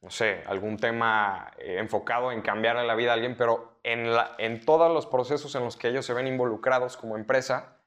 no 0.00 0.08
sé, 0.08 0.42
algún 0.46 0.78
tema 0.78 1.52
eh, 1.58 1.76
enfocado 1.78 2.32
en 2.32 2.40
cambiarle 2.40 2.86
la 2.86 2.94
vida 2.94 3.10
a 3.10 3.14
alguien, 3.14 3.36
pero 3.36 3.80
en, 3.82 4.06
en 4.38 4.64
todos 4.64 4.90
los 4.92 5.04
procesos 5.04 5.54
en 5.54 5.64
los 5.64 5.76
que 5.76 5.88
ellos 5.88 6.06
se 6.06 6.14
ven 6.14 6.26
involucrados 6.26 6.96
como 6.96 7.16
empresa, 7.16 7.77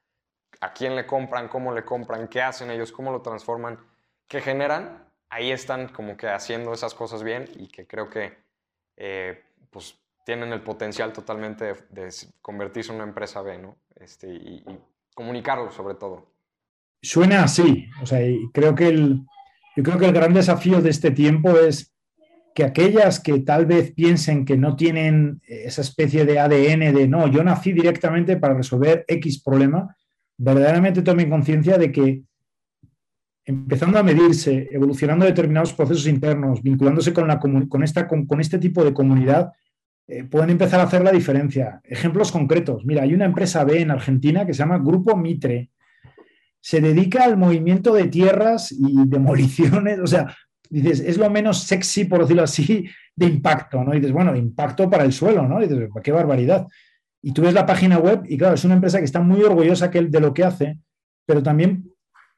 a 0.61 0.73
quién 0.73 0.95
le 0.95 1.05
compran, 1.05 1.47
cómo 1.47 1.73
le 1.73 1.83
compran, 1.83 2.27
qué 2.27 2.41
hacen 2.41 2.71
ellos, 2.71 2.91
cómo 2.91 3.11
lo 3.11 3.21
transforman, 3.21 3.79
qué 4.27 4.41
generan, 4.41 5.03
ahí 5.29 5.51
están 5.51 5.89
como 5.89 6.15
que 6.15 6.27
haciendo 6.27 6.71
esas 6.71 6.93
cosas 6.93 7.23
bien 7.23 7.45
y 7.55 7.67
que 7.67 7.87
creo 7.87 8.09
que, 8.09 8.37
eh, 8.95 9.43
pues, 9.71 9.97
tienen 10.23 10.53
el 10.53 10.61
potencial 10.61 11.11
totalmente 11.11 11.73
de, 11.89 12.09
convertirse 12.41 12.91
en 12.91 12.97
una 12.97 13.05
empresa 13.05 13.41
B, 13.41 13.57
¿no? 13.57 13.75
Este, 13.95 14.27
y, 14.27 14.63
comunicarlo 15.13 15.71
sobre 15.71 15.95
todo. 15.95 16.31
Suena 17.01 17.43
así, 17.43 17.89
o 18.01 18.05
sea, 18.05 18.25
y 18.25 18.49
creo 18.53 18.73
que 18.73 18.87
el, 18.87 19.25
yo 19.75 19.83
creo 19.83 19.97
que 19.97 20.05
el 20.05 20.13
gran 20.13 20.33
desafío 20.33 20.81
de 20.81 20.89
este 20.89 21.11
tiempo 21.11 21.49
es 21.59 21.93
que 22.55 22.63
aquellas 22.63 23.19
que 23.19 23.39
tal 23.39 23.65
vez 23.65 23.91
piensen 23.91 24.45
que 24.45 24.57
no 24.57 24.75
tienen 24.75 25.41
esa 25.47 25.81
especie 25.81 26.25
de 26.25 26.39
ADN 26.39 26.93
de 26.93 27.07
no, 27.07 27.27
yo 27.27 27.43
nací 27.43 27.73
directamente 27.73 28.37
para 28.37 28.53
resolver 28.53 29.03
X 29.07 29.43
problema, 29.43 29.95
verdaderamente 30.43 31.03
tomen 31.03 31.29
conciencia 31.29 31.77
de 31.77 31.91
que 31.91 32.23
empezando 33.45 33.99
a 33.99 34.03
medirse, 34.03 34.69
evolucionando 34.71 35.25
determinados 35.25 35.73
procesos 35.73 36.07
internos, 36.07 36.61
vinculándose 36.63 37.13
con, 37.13 37.83
esta, 37.83 38.07
con 38.07 38.41
este 38.41 38.57
tipo 38.57 38.83
de 38.83 38.93
comunidad, 38.93 39.51
eh, 40.07 40.23
pueden 40.23 40.49
empezar 40.49 40.79
a 40.79 40.83
hacer 40.83 41.03
la 41.03 41.11
diferencia. 41.11 41.79
Ejemplos 41.83 42.31
concretos. 42.31 42.85
Mira, 42.85 43.03
hay 43.03 43.13
una 43.13 43.25
empresa 43.25 43.63
B 43.63 43.81
en 43.81 43.91
Argentina 43.91 44.45
que 44.45 44.53
se 44.53 44.59
llama 44.59 44.79
Grupo 44.79 45.15
Mitre. 45.15 45.69
Se 46.59 46.81
dedica 46.81 47.23
al 47.23 47.37
movimiento 47.37 47.93
de 47.93 48.07
tierras 48.07 48.71
y 48.71 49.07
demoliciones. 49.07 49.99
O 49.99 50.07
sea, 50.07 50.35
dices, 50.69 51.01
es 51.01 51.17
lo 51.17 51.29
menos 51.29 51.63
sexy, 51.63 52.05
por 52.05 52.21
decirlo 52.21 52.43
así, 52.43 52.87
de 53.15 53.25
impacto, 53.25 53.83
¿no? 53.83 53.93
Y 53.93 53.99
dices, 53.99 54.11
bueno, 54.11 54.35
impacto 54.35 54.89
para 54.89 55.03
el 55.03 55.13
suelo, 55.13 55.47
¿no? 55.47 55.61
Y 55.61 55.67
dices, 55.67 55.89
qué 56.03 56.11
barbaridad. 56.11 56.67
Y 57.21 57.33
tú 57.33 57.43
ves 57.43 57.53
la 57.53 57.65
página 57.65 57.97
web 57.99 58.23
y 58.27 58.37
claro, 58.37 58.55
es 58.55 58.65
una 58.65 58.75
empresa 58.75 58.99
que 58.99 59.05
está 59.05 59.21
muy 59.21 59.41
orgullosa 59.43 59.89
de 59.89 60.19
lo 60.19 60.33
que 60.33 60.43
hace, 60.43 60.79
pero 61.25 61.43
también 61.43 61.91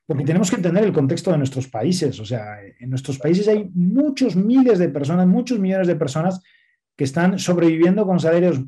porque 0.06 0.26
tenemos 0.26 0.50
que 0.50 0.58
entender 0.58 0.84
el 0.84 0.92
contexto 0.92 1.32
de 1.32 1.38
nuestros 1.38 1.68
países. 1.68 2.20
O 2.20 2.26
sea, 2.26 2.58
en 2.80 2.90
nuestros 2.90 3.18
países 3.18 3.48
hay 3.48 3.70
muchos 3.74 4.36
miles 4.36 4.78
de 4.80 4.90
personas, 4.90 5.28
muchos 5.28 5.60
millones 5.60 5.88
de 5.88 5.96
personas 5.96 6.42
que 6.98 7.06
están 7.06 7.40
sobreviviendo 7.40 8.06
con 8.06 8.20
salarios 8.20 8.62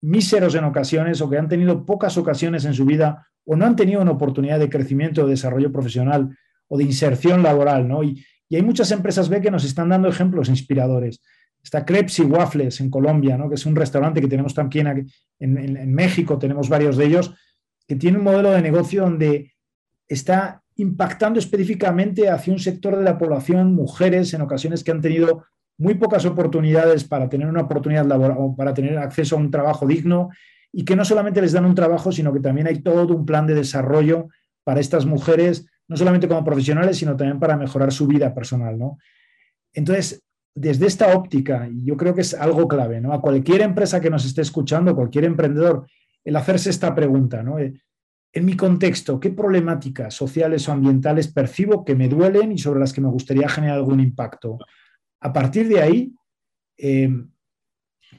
míseros 0.00 0.54
en 0.54 0.64
ocasiones 0.64 1.20
o 1.20 1.30
que 1.30 1.38
han 1.38 1.48
tenido 1.48 1.84
pocas 1.84 2.16
ocasiones 2.16 2.64
en 2.64 2.74
su 2.74 2.84
vida 2.84 3.28
o 3.44 3.56
no 3.56 3.66
han 3.66 3.76
tenido 3.76 4.00
una 4.00 4.12
oportunidad 4.12 4.58
de 4.58 4.70
crecimiento 4.70 5.22
o 5.22 5.26
desarrollo 5.26 5.70
profesional 5.70 6.36
o 6.68 6.78
de 6.78 6.84
inserción 6.84 7.42
laboral, 7.42 7.86
¿no? 7.86 8.02
Y, 8.02 8.24
hay 8.50 8.60
muchas 8.60 8.90
empresas 8.90 9.30
B 9.30 9.40
que 9.40 9.50
nos 9.50 9.64
están 9.64 9.88
dando 9.88 10.08
ejemplos 10.08 10.50
inspiradores. 10.50 11.22
Está 11.62 11.84
Crepes 11.84 12.18
y 12.18 12.22
Waffles 12.22 12.80
en 12.80 12.90
Colombia, 12.90 13.36
¿no? 13.36 13.48
que 13.48 13.54
es 13.54 13.66
un 13.66 13.76
restaurante 13.76 14.20
que 14.20 14.28
tenemos 14.28 14.54
también 14.54 15.08
en, 15.38 15.76
en 15.76 15.94
México, 15.94 16.38
tenemos 16.38 16.68
varios 16.68 16.96
de 16.96 17.06
ellos, 17.06 17.34
que 17.86 17.96
tiene 17.96 18.18
un 18.18 18.24
modelo 18.24 18.50
de 18.50 18.62
negocio 18.62 19.02
donde 19.02 19.52
está 20.08 20.62
impactando 20.76 21.38
específicamente 21.38 22.28
hacia 22.28 22.52
un 22.52 22.58
sector 22.58 22.96
de 22.96 23.04
la 23.04 23.18
población, 23.18 23.74
mujeres 23.74 24.34
en 24.34 24.40
ocasiones 24.40 24.82
que 24.82 24.90
han 24.90 25.00
tenido 25.00 25.44
muy 25.78 25.94
pocas 25.94 26.24
oportunidades 26.26 27.04
para 27.04 27.28
tener 27.28 27.48
una 27.48 27.62
oportunidad 27.62 28.06
laboral 28.06 28.36
o 28.38 28.54
para 28.56 28.74
tener 28.74 28.98
acceso 28.98 29.36
a 29.36 29.38
un 29.38 29.50
trabajo 29.50 29.86
digno 29.86 30.30
y 30.72 30.84
que 30.84 30.96
no 30.96 31.04
solamente 31.04 31.42
les 31.42 31.52
dan 31.52 31.64
un 31.64 31.74
trabajo, 31.74 32.12
sino 32.12 32.32
que 32.32 32.40
también 32.40 32.66
hay 32.66 32.80
todo 32.80 33.14
un 33.14 33.26
plan 33.26 33.46
de 33.46 33.54
desarrollo 33.54 34.28
para 34.64 34.80
estas 34.80 35.06
mujeres, 35.06 35.66
no 35.88 35.96
solamente 35.96 36.28
como 36.28 36.44
profesionales, 36.44 36.96
sino 36.96 37.16
también 37.16 37.38
para 37.38 37.56
mejorar 37.56 37.92
su 37.92 38.06
vida 38.06 38.32
personal. 38.32 38.78
¿no? 38.78 38.98
Entonces, 39.72 40.22
desde 40.54 40.86
esta 40.86 41.16
óptica, 41.16 41.68
yo 41.72 41.96
creo 41.96 42.14
que 42.14 42.20
es 42.20 42.34
algo 42.34 42.68
clave, 42.68 43.00
¿no? 43.00 43.12
a 43.12 43.20
cualquier 43.20 43.62
empresa 43.62 44.00
que 44.00 44.10
nos 44.10 44.24
esté 44.24 44.42
escuchando, 44.42 44.94
cualquier 44.94 45.24
emprendedor, 45.24 45.86
el 46.24 46.36
hacerse 46.36 46.70
esta 46.70 46.94
pregunta, 46.94 47.42
¿no? 47.42 47.58
Eh, 47.58 47.74
en 48.34 48.46
mi 48.46 48.56
contexto, 48.56 49.20
¿qué 49.20 49.30
problemáticas 49.30 50.14
sociales 50.14 50.66
o 50.68 50.72
ambientales 50.72 51.28
percibo 51.28 51.84
que 51.84 51.94
me 51.94 52.08
duelen 52.08 52.52
y 52.52 52.58
sobre 52.58 52.80
las 52.80 52.92
que 52.92 53.02
me 53.02 53.08
gustaría 53.08 53.48
generar 53.48 53.76
algún 53.76 54.00
impacto? 54.00 54.58
A 55.20 55.32
partir 55.32 55.68
de 55.68 55.82
ahí, 55.82 56.14
eh, 56.78 57.10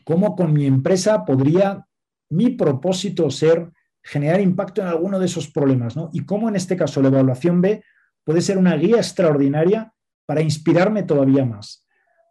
¿cómo 0.04 0.36
con 0.36 0.54
mi 0.54 0.67
empresa 0.67 1.26
podría 1.26 1.88
mi 2.30 2.52
propósito 2.52 3.32
ser 3.32 3.72
generar 4.04 4.39
impacto 4.39 4.82
en 4.82 4.88
alguno 4.88 5.17
de 5.17 5.26
esos 5.26 5.50
problemas? 5.50 5.96
¿no? 5.96 6.12
Y 6.13 6.26
cómo 6.26 6.48
en 6.48 6.58
este 6.58 6.78
caso 6.78 7.02
la 7.02 7.08
evaluación 7.08 7.60
B 7.62 7.84
puede 8.24 8.41
ser 8.41 8.60
una 8.60 8.76
guía 8.76 8.98
extraordinaria 8.98 9.93
para 10.28 10.41
inspirarme 10.41 11.04
todavía 11.04 11.43
más. 11.43 11.83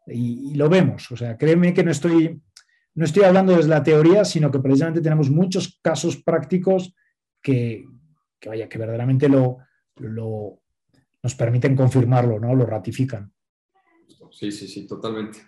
Y, 0.07 0.55
lo 0.55 0.69
vemos, 0.69 1.11
o 1.11 1.17
sea, 1.17 1.37
créeme 1.37 1.73
que 1.73 1.85
no 1.85 1.91
estoy, 1.91 2.41
no 2.95 3.05
estoy 3.05 3.25
hablando 3.25 3.57
desde 3.57 3.71
la 3.71 3.83
teoría, 3.83 4.25
sino 4.25 4.51
que 4.51 4.59
precisamente 4.59 5.01
tenemos 5.01 5.31
muchos 5.31 5.79
casos 5.83 6.23
prácticos 6.23 6.95
que, 7.41 7.85
vaya, 8.45 8.69
que 8.69 8.79
verdaderamente 8.79 9.29
lo, 9.29 9.59
nos 9.97 11.35
permiten 11.35 11.77
confirmarlo, 11.77 12.41
¿no? 12.41 12.55
Lo 12.55 12.67
ratifican. 12.67 13.33
Sí, 14.31 14.51
sí, 14.51 14.67
sí, 14.67 14.87
totalmente. 14.87 15.39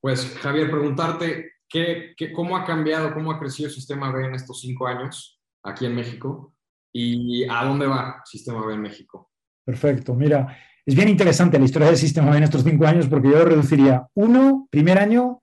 Pues 0.00 0.26
Javier, 0.40 0.70
preguntarte, 0.70 1.52
¿qué, 1.68 2.14
cómo 2.34 2.56
ha 2.56 2.64
cambiado, 2.64 3.14
cómo 3.14 3.32
ha 3.32 3.38
crecido 3.38 3.68
el 3.68 3.74
Sistema 3.74 4.12
B 4.12 4.26
en 4.26 4.34
estos 4.34 4.60
cinco 4.60 4.86
años 4.86 5.40
aquí 5.62 5.86
en 5.86 5.94
México? 5.94 6.54
¿Y 6.92 7.44
a 7.48 7.64
dónde 7.64 7.86
va 7.86 8.22
Sistema 8.24 8.66
B 8.66 8.74
en 8.74 8.82
México? 8.82 9.30
Perfecto, 9.64 10.14
mira, 10.14 10.58
es 10.84 10.94
bien 10.94 11.08
interesante 11.08 11.58
la 11.58 11.64
historia 11.64 11.88
del 11.88 11.96
Sistema 11.96 12.36
en 12.36 12.42
estos 12.42 12.64
cinco 12.64 12.86
años 12.86 13.06
porque 13.08 13.30
yo 13.30 13.44
reduciría, 13.44 14.06
uno, 14.14 14.68
primer 14.70 14.98
año, 14.98 15.40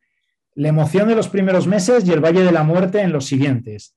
la 0.56 0.70
emoción 0.70 1.08
de 1.08 1.16
los 1.16 1.30
primeros 1.30 1.68
meses 1.68 2.06
y 2.06 2.12
el 2.12 2.24
Valle 2.24 2.44
de 2.44 2.52
la 2.52 2.64
Muerte 2.64 3.02
en 3.02 3.14
los 3.14 3.26
siguientes. 3.26 3.96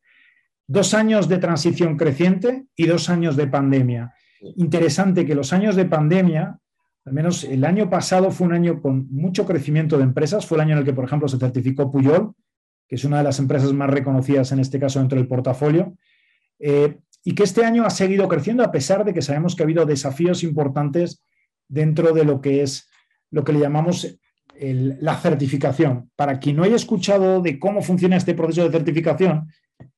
Dos 0.66 0.94
años 0.94 1.28
de 1.28 1.38
transición 1.38 1.96
creciente 1.96 2.66
y 2.76 2.86
dos 2.86 3.08
años 3.08 3.36
de 3.36 3.48
pandemia. 3.48 4.14
Interesante 4.56 5.26
que 5.26 5.34
los 5.34 5.52
años 5.52 5.74
de 5.74 5.84
pandemia 5.86 6.58
al 7.04 7.12
menos 7.12 7.44
el 7.44 7.64
año 7.64 7.90
pasado 7.90 8.30
fue 8.30 8.46
un 8.46 8.52
año 8.52 8.80
con 8.80 9.08
mucho 9.10 9.44
crecimiento 9.44 9.98
de 9.98 10.04
empresas. 10.04 10.46
Fue 10.46 10.56
el 10.56 10.62
año 10.62 10.72
en 10.72 10.78
el 10.78 10.84
que, 10.84 10.92
por 10.92 11.04
ejemplo, 11.04 11.28
se 11.28 11.38
certificó 11.38 11.90
Puyol, 11.90 12.34
que 12.86 12.94
es 12.94 13.04
una 13.04 13.18
de 13.18 13.24
las 13.24 13.38
empresas 13.38 13.72
más 13.72 13.90
reconocidas 13.90 14.52
en 14.52 14.60
este 14.60 14.78
caso 14.78 15.00
dentro 15.00 15.18
del 15.18 15.26
portafolio. 15.26 15.96
Eh, 16.60 16.98
y 17.24 17.34
que 17.34 17.42
este 17.42 17.64
año 17.64 17.84
ha 17.84 17.90
seguido 17.90 18.28
creciendo 18.28 18.62
a 18.62 18.70
pesar 18.70 19.04
de 19.04 19.12
que 19.14 19.22
sabemos 19.22 19.56
que 19.56 19.62
ha 19.62 19.66
habido 19.66 19.84
desafíos 19.84 20.44
importantes 20.44 21.22
dentro 21.72 22.12
de 22.12 22.24
lo 22.24 22.40
que 22.40 22.62
es 22.62 22.88
lo 23.30 23.42
que 23.44 23.52
le 23.52 23.60
llamamos 23.60 24.18
la 24.60 25.16
certificación. 25.16 26.10
Para 26.14 26.38
quien 26.38 26.56
no 26.56 26.64
haya 26.64 26.76
escuchado 26.76 27.40
de 27.40 27.58
cómo 27.58 27.80
funciona 27.82 28.16
este 28.16 28.34
proceso 28.34 28.64
de 28.64 28.70
certificación, 28.70 29.48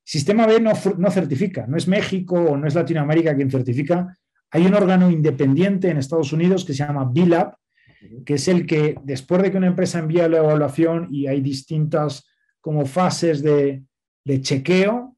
Sistema 0.05 0.47
B 0.47 0.61
no, 0.61 0.73
no 0.99 1.11
certifica, 1.11 1.67
no 1.67 1.77
es 1.77 1.89
México 1.89 2.37
o 2.37 2.57
no 2.57 2.67
es 2.67 2.75
Latinoamérica 2.75 3.35
quien 3.35 3.51
certifica. 3.51 4.17
Hay 4.51 4.67
un 4.67 4.75
órgano 4.75 5.11
independiente 5.11 5.89
en 5.89 5.97
Estados 5.97 6.33
Unidos 6.33 6.65
que 6.65 6.75
se 6.75 6.85
llama 6.85 7.11
B-Lab, 7.11 7.57
que 8.25 8.35
es 8.35 8.47
el 8.49 8.67
que 8.67 8.97
después 9.03 9.43
de 9.43 9.51
que 9.51 9.57
una 9.57 9.67
empresa 9.67 9.99
envía 9.99 10.29
la 10.29 10.39
evaluación 10.39 11.09
y 11.11 11.27
hay 11.27 11.41
distintas 11.41 12.27
como 12.61 12.87
fases 12.87 13.43
de, 13.43 13.83
de 14.25 14.41
chequeo, 14.41 15.17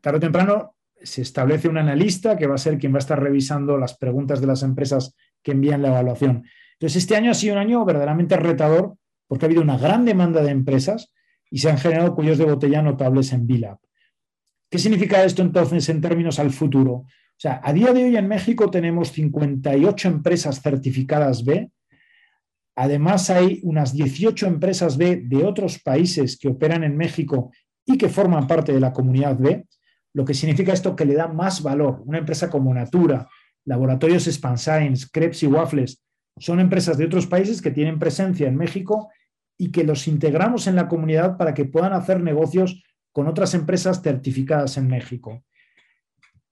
tarde 0.00 0.18
o 0.18 0.20
temprano 0.20 0.73
se 1.04 1.22
establece 1.22 1.68
un 1.68 1.78
analista 1.78 2.36
que 2.36 2.46
va 2.46 2.54
a 2.54 2.58
ser 2.58 2.78
quien 2.78 2.92
va 2.92 2.96
a 2.96 3.00
estar 3.00 3.22
revisando 3.22 3.78
las 3.78 3.96
preguntas 3.96 4.40
de 4.40 4.46
las 4.46 4.62
empresas 4.62 5.14
que 5.42 5.52
envían 5.52 5.82
la 5.82 5.88
evaluación. 5.88 6.44
Entonces, 6.72 7.02
este 7.02 7.16
año 7.16 7.30
ha 7.30 7.34
sido 7.34 7.54
un 7.54 7.60
año 7.60 7.84
verdaderamente 7.84 8.36
retador 8.36 8.96
porque 9.26 9.44
ha 9.44 9.48
habido 9.48 9.62
una 9.62 9.78
gran 9.78 10.04
demanda 10.04 10.42
de 10.42 10.50
empresas 10.50 11.12
y 11.50 11.58
se 11.58 11.70
han 11.70 11.78
generado 11.78 12.14
cuellos 12.14 12.38
de 12.38 12.44
botella 12.44 12.82
notables 12.82 13.32
en 13.32 13.46
BILAB. 13.46 13.78
¿Qué 14.70 14.78
significa 14.78 15.22
esto 15.24 15.42
entonces 15.42 15.88
en 15.88 16.00
términos 16.00 16.38
al 16.38 16.50
futuro? 16.50 16.92
O 16.92 17.36
sea, 17.36 17.60
a 17.62 17.72
día 17.72 17.92
de 17.92 18.04
hoy 18.04 18.16
en 18.16 18.28
México 18.28 18.70
tenemos 18.70 19.12
58 19.12 20.08
empresas 20.08 20.60
certificadas 20.60 21.44
B. 21.44 21.70
Además, 22.76 23.30
hay 23.30 23.60
unas 23.62 23.92
18 23.92 24.46
empresas 24.46 24.96
B 24.96 25.22
de 25.24 25.44
otros 25.44 25.80
países 25.80 26.38
que 26.38 26.48
operan 26.48 26.82
en 26.82 26.96
México 26.96 27.52
y 27.86 27.98
que 27.98 28.08
forman 28.08 28.46
parte 28.46 28.72
de 28.72 28.80
la 28.80 28.92
comunidad 28.92 29.38
B. 29.38 29.66
Lo 30.14 30.24
que 30.24 30.32
significa 30.32 30.72
esto 30.72 30.96
que 30.96 31.04
le 31.04 31.14
da 31.14 31.28
más 31.28 31.62
valor. 31.62 32.02
Una 32.06 32.18
empresa 32.18 32.48
como 32.48 32.72
Natura, 32.72 33.28
Laboratorios 33.64 34.24
Science, 34.24 35.08
Krebs 35.12 35.42
y 35.42 35.46
Waffles, 35.46 36.00
son 36.38 36.60
empresas 36.60 36.96
de 36.96 37.04
otros 37.04 37.26
países 37.26 37.60
que 37.60 37.70
tienen 37.70 37.98
presencia 37.98 38.48
en 38.48 38.56
México 38.56 39.10
y 39.58 39.70
que 39.70 39.84
los 39.84 40.08
integramos 40.08 40.66
en 40.66 40.76
la 40.76 40.88
comunidad 40.88 41.36
para 41.36 41.54
que 41.54 41.64
puedan 41.64 41.92
hacer 41.92 42.20
negocios 42.20 42.82
con 43.12 43.28
otras 43.28 43.54
empresas 43.54 44.02
certificadas 44.02 44.76
en 44.76 44.88
México. 44.88 45.44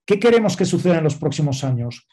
¿Qué 0.07 0.18
queremos 0.18 0.57
que 0.57 0.64
suceda 0.64 0.98
en 0.98 1.05
los 1.05 1.16
próximos 1.16 1.64
años? 1.64 2.07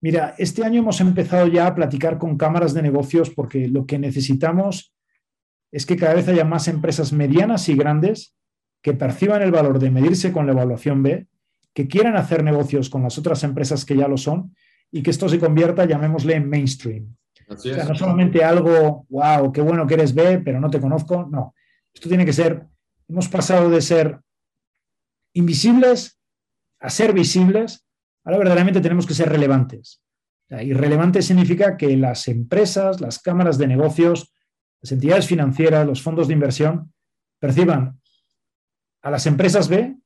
Mira, 0.00 0.34
este 0.38 0.64
año 0.64 0.80
hemos 0.80 1.00
empezado 1.00 1.46
ya 1.48 1.66
a 1.66 1.74
platicar 1.74 2.18
con 2.18 2.36
cámaras 2.36 2.74
de 2.74 2.82
negocios 2.82 3.30
porque 3.30 3.68
lo 3.68 3.86
que 3.86 3.98
necesitamos 3.98 4.94
es 5.72 5.84
que 5.84 5.96
cada 5.96 6.14
vez 6.14 6.28
haya 6.28 6.44
más 6.44 6.68
empresas 6.68 7.12
medianas 7.12 7.68
y 7.68 7.76
grandes 7.76 8.34
que 8.82 8.94
perciban 8.94 9.42
el 9.42 9.50
valor 9.50 9.78
de 9.78 9.90
medirse 9.90 10.32
con 10.32 10.46
la 10.46 10.52
evaluación 10.52 11.02
B, 11.02 11.26
que 11.74 11.88
quieran 11.88 12.16
hacer 12.16 12.42
negocios 12.42 12.88
con 12.88 13.02
las 13.02 13.18
otras 13.18 13.42
empresas 13.44 13.84
que 13.84 13.96
ya 13.96 14.08
lo 14.08 14.16
son 14.16 14.54
y 14.90 15.02
que 15.02 15.10
esto 15.10 15.28
se 15.28 15.38
convierta, 15.38 15.84
llamémosle, 15.84 16.34
en 16.34 16.48
mainstream. 16.48 17.16
o 17.48 17.56
sea, 17.56 17.84
no 17.84 17.94
solamente 17.94 18.42
algo, 18.42 19.06
wow, 19.08 19.52
qué 19.52 19.60
bueno 19.60 19.86
que 19.86 19.94
eres 19.94 20.14
B, 20.14 20.40
pero 20.44 20.60
no 20.60 20.70
te 20.70 20.80
conozco. 20.80 21.28
No, 21.30 21.54
esto 21.92 22.08
tiene 22.08 22.24
que 22.24 22.32
ser, 22.32 22.66
hemos 23.08 23.28
pasado 23.28 23.68
de 23.68 23.80
ser 23.82 24.20
invisibles 25.34 26.18
a 26.80 26.90
ser 26.90 27.12
visibles, 27.12 27.84
ahora 28.24 28.38
verdaderamente 28.38 28.80
tenemos 28.80 29.06
que 29.06 29.14
ser 29.14 29.28
relevantes. 29.28 30.00
y 30.48 30.72
relevante 30.72 31.22
significa 31.22 31.76
que 31.76 31.96
las 31.96 32.28
empresas, 32.28 33.00
las 33.00 33.18
cámaras 33.18 33.58
de 33.58 33.66
negocios, 33.66 34.32
las 34.80 34.92
entidades 34.92 35.26
financieras, 35.26 35.86
los 35.86 36.02
fondos 36.02 36.28
de 36.28 36.34
inversión, 36.34 36.92
perciban 37.40 38.00
a 39.06 39.10
las 39.10 39.24
empresas 39.26 39.68
B 39.68 39.96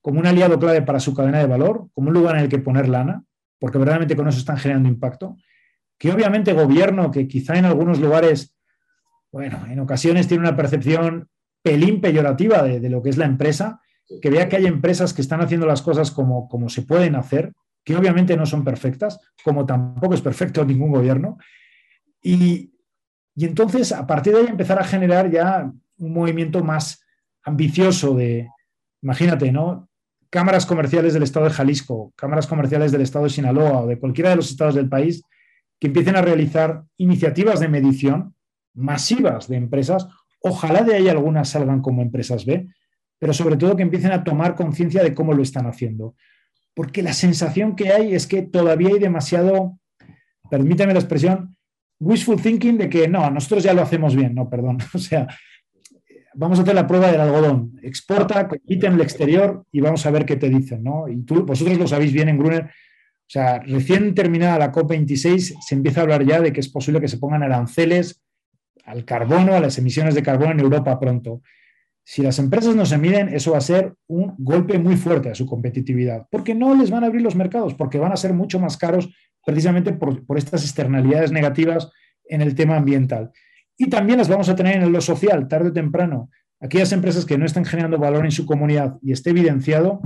como 0.00 0.20
un 0.20 0.26
aliado 0.26 0.60
clave 0.60 0.80
para 0.82 1.00
su 1.00 1.12
cadena 1.12 1.40
de 1.40 1.46
valor, 1.46 1.88
como 1.92 2.08
un 2.08 2.14
lugar 2.14 2.36
en 2.36 2.42
el 2.42 2.48
que 2.48 2.60
poner 2.60 2.88
lana, 2.88 3.24
porque 3.58 3.78
verdaderamente 3.78 4.14
con 4.14 4.28
eso 4.28 4.38
están 4.38 4.58
generando 4.58 4.88
impacto. 4.88 5.36
Que 5.98 6.12
obviamente 6.12 6.52
gobierno, 6.52 7.10
que 7.10 7.26
quizá 7.26 7.56
en 7.56 7.64
algunos 7.64 7.98
lugares, 7.98 8.54
bueno, 9.32 9.66
en 9.68 9.80
ocasiones 9.80 10.28
tiene 10.28 10.42
una 10.42 10.54
percepción 10.54 11.28
pelín 11.62 12.00
peyorativa 12.00 12.62
de, 12.62 12.88
lo 12.88 13.02
que 13.02 13.10
es 13.10 13.16
la 13.16 13.24
empresa, 13.24 13.80
que 14.22 14.30
vea 14.30 14.48
que 14.48 14.56
hay 14.56 14.66
empresas 14.66 15.12
que 15.12 15.22
están 15.22 15.40
haciendo 15.40 15.66
las 15.66 15.82
cosas 15.82 16.12
como, 16.12 16.48
como 16.48 16.68
se 16.68 16.82
pueden 16.82 17.16
hacer, 17.16 17.52
que 17.82 17.96
obviamente 17.96 18.36
no 18.36 18.46
son 18.46 18.62
perfectas, 18.62 19.18
como 19.42 19.66
tampoco 19.66 20.14
es 20.14 20.20
perfecto 20.20 20.64
ningún 20.64 20.92
gobierno. 20.92 21.38
Y, 22.22 22.72
y 23.34 23.46
entonces, 23.46 23.90
a 23.90 24.06
partir 24.06 24.32
de 24.32 24.42
ahí, 24.42 24.46
empezar 24.46 24.78
a 24.78 24.84
generar 24.84 25.28
ya 25.28 25.72
un 25.96 26.12
movimiento 26.12 26.62
más 26.62 27.03
ambicioso 27.44 28.14
de, 28.14 28.48
imagínate, 29.02 29.52
¿no? 29.52 29.88
cámaras 30.34 30.66
comerciales 30.66 31.14
del 31.14 31.22
estado 31.22 31.46
de 31.46 31.52
Jalisco, 31.52 32.12
cámaras 32.16 32.48
comerciales 32.48 32.90
del 32.90 33.02
estado 33.02 33.26
de 33.26 33.30
Sinaloa 33.30 33.82
o 33.82 33.86
de 33.86 34.00
cualquiera 34.00 34.30
de 34.30 34.36
los 34.36 34.50
estados 34.50 34.74
del 34.74 34.88
país 34.88 35.22
que 35.78 35.86
empiecen 35.86 36.16
a 36.16 36.22
realizar 36.22 36.82
iniciativas 36.96 37.60
de 37.60 37.68
medición 37.68 38.34
masivas 38.74 39.46
de 39.46 39.56
empresas. 39.56 40.08
Ojalá 40.40 40.82
de 40.82 40.96
ahí 40.96 41.08
algunas 41.08 41.50
salgan 41.50 41.80
como 41.80 42.02
empresas 42.02 42.44
B, 42.44 42.66
pero 43.16 43.32
sobre 43.32 43.56
todo 43.56 43.76
que 43.76 43.84
empiecen 43.84 44.10
a 44.10 44.24
tomar 44.24 44.56
conciencia 44.56 45.04
de 45.04 45.14
cómo 45.14 45.32
lo 45.32 45.42
están 45.42 45.66
haciendo. 45.66 46.16
Porque 46.74 47.02
la 47.02 47.12
sensación 47.12 47.76
que 47.76 47.90
hay 47.90 48.12
es 48.12 48.26
que 48.26 48.42
todavía 48.42 48.88
hay 48.88 48.98
demasiado, 48.98 49.78
permítame 50.50 50.94
la 50.94 50.98
expresión, 50.98 51.56
wishful 52.00 52.42
thinking 52.42 52.76
de 52.76 52.88
que 52.88 53.06
no, 53.06 53.30
nosotros 53.30 53.62
ya 53.62 53.72
lo 53.72 53.82
hacemos 53.82 54.16
bien, 54.16 54.34
no, 54.34 54.50
perdón. 54.50 54.78
O 54.94 54.98
sea, 54.98 55.28
vamos 56.34 56.58
a 56.58 56.62
hacer 56.62 56.74
la 56.74 56.86
prueba 56.86 57.10
del 57.10 57.20
algodón. 57.20 57.78
Exporta, 57.82 58.48
compite 58.48 58.86
en 58.86 58.94
el 58.94 59.00
exterior 59.00 59.64
y 59.72 59.80
vamos 59.80 60.04
a 60.06 60.10
ver 60.10 60.24
qué 60.24 60.36
te 60.36 60.48
dicen, 60.48 60.82
¿no? 60.82 61.08
Y 61.08 61.22
tú, 61.22 61.44
vosotros 61.44 61.78
lo 61.78 61.86
sabéis 61.86 62.12
bien 62.12 62.28
en 62.28 62.38
Gruner. 62.38 62.64
O 62.64 63.30
sea, 63.30 63.60
recién 63.60 64.14
terminada 64.14 64.58
la 64.58 64.72
COP26 64.72 65.56
se 65.60 65.74
empieza 65.74 66.00
a 66.00 66.02
hablar 66.02 66.24
ya 66.24 66.40
de 66.40 66.52
que 66.52 66.60
es 66.60 66.68
posible 66.68 67.00
que 67.00 67.08
se 67.08 67.18
pongan 67.18 67.42
aranceles 67.42 68.22
al 68.84 69.04
carbono, 69.04 69.54
a 69.54 69.60
las 69.60 69.78
emisiones 69.78 70.14
de 70.14 70.22
carbono 70.22 70.52
en 70.52 70.60
Europa 70.60 70.98
pronto. 71.00 71.42
Si 72.06 72.22
las 72.22 72.38
empresas 72.38 72.76
no 72.76 72.84
se 72.84 72.98
miden, 72.98 73.30
eso 73.30 73.52
va 73.52 73.58
a 73.58 73.62
ser 73.62 73.94
un 74.08 74.34
golpe 74.36 74.78
muy 74.78 74.96
fuerte 74.96 75.30
a 75.30 75.34
su 75.34 75.46
competitividad, 75.46 76.26
porque 76.30 76.54
no 76.54 76.74
les 76.74 76.90
van 76.90 77.02
a 77.02 77.06
abrir 77.06 77.22
los 77.22 77.34
mercados, 77.34 77.72
porque 77.72 77.98
van 77.98 78.12
a 78.12 78.16
ser 78.16 78.34
mucho 78.34 78.60
más 78.60 78.76
caros 78.76 79.08
precisamente 79.44 79.94
por, 79.94 80.26
por 80.26 80.36
estas 80.36 80.62
externalidades 80.64 81.32
negativas 81.32 81.90
en 82.28 82.42
el 82.42 82.54
tema 82.54 82.76
ambiental. 82.76 83.32
Y 83.76 83.88
también 83.88 84.18
las 84.18 84.28
vamos 84.28 84.48
a 84.48 84.54
tener 84.54 84.82
en 84.82 84.92
lo 84.92 85.00
social, 85.00 85.48
tarde 85.48 85.70
o 85.70 85.72
temprano. 85.72 86.30
Aquellas 86.60 86.92
empresas 86.92 87.24
que 87.24 87.36
no 87.36 87.44
están 87.44 87.64
generando 87.64 87.98
valor 87.98 88.24
en 88.24 88.30
su 88.30 88.46
comunidad 88.46 88.96
y 89.02 89.12
esté 89.12 89.30
evidenciado, 89.30 90.00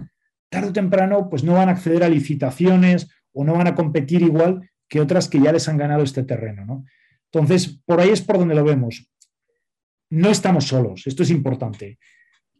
tarde 0.48 0.68
o 0.68 0.72
temprano 0.72 1.28
pues 1.28 1.44
no 1.44 1.54
van 1.54 1.68
a 1.68 1.72
acceder 1.72 2.02
a 2.02 2.08
licitaciones 2.08 3.08
o 3.32 3.44
no 3.44 3.54
van 3.54 3.66
a 3.66 3.74
competir 3.74 4.22
igual 4.22 4.68
que 4.88 5.00
otras 5.00 5.28
que 5.28 5.40
ya 5.40 5.52
les 5.52 5.68
han 5.68 5.76
ganado 5.76 6.02
este 6.02 6.22
terreno. 6.22 6.84
Entonces, 7.30 7.80
por 7.84 8.00
ahí 8.00 8.10
es 8.10 8.22
por 8.22 8.38
donde 8.38 8.54
lo 8.54 8.64
vemos. 8.64 9.08
No 10.10 10.30
estamos 10.30 10.64
solos, 10.64 11.06
esto 11.06 11.22
es 11.22 11.30
importante. 11.30 11.98